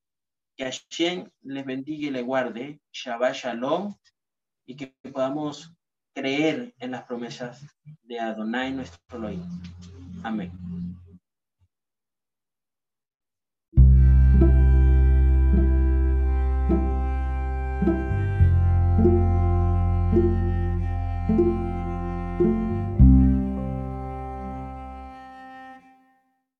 Que 0.57 0.65
Hashem 0.65 1.31
les 1.43 1.65
bendiga 1.65 2.09
y 2.09 2.11
le 2.11 2.23
guarde. 2.23 2.81
Shabbat 2.93 3.35
Shalom 3.35 3.95
y 4.67 4.77
que 4.77 4.95
podamos 5.11 5.73
creer 6.15 6.75
en 6.79 6.91
las 6.91 7.05
promesas 7.05 7.65
de 8.03 8.21
Adonai 8.21 8.73
nuestro 8.73 9.19
Elohim. 9.19 9.45
Amén. 10.23 10.88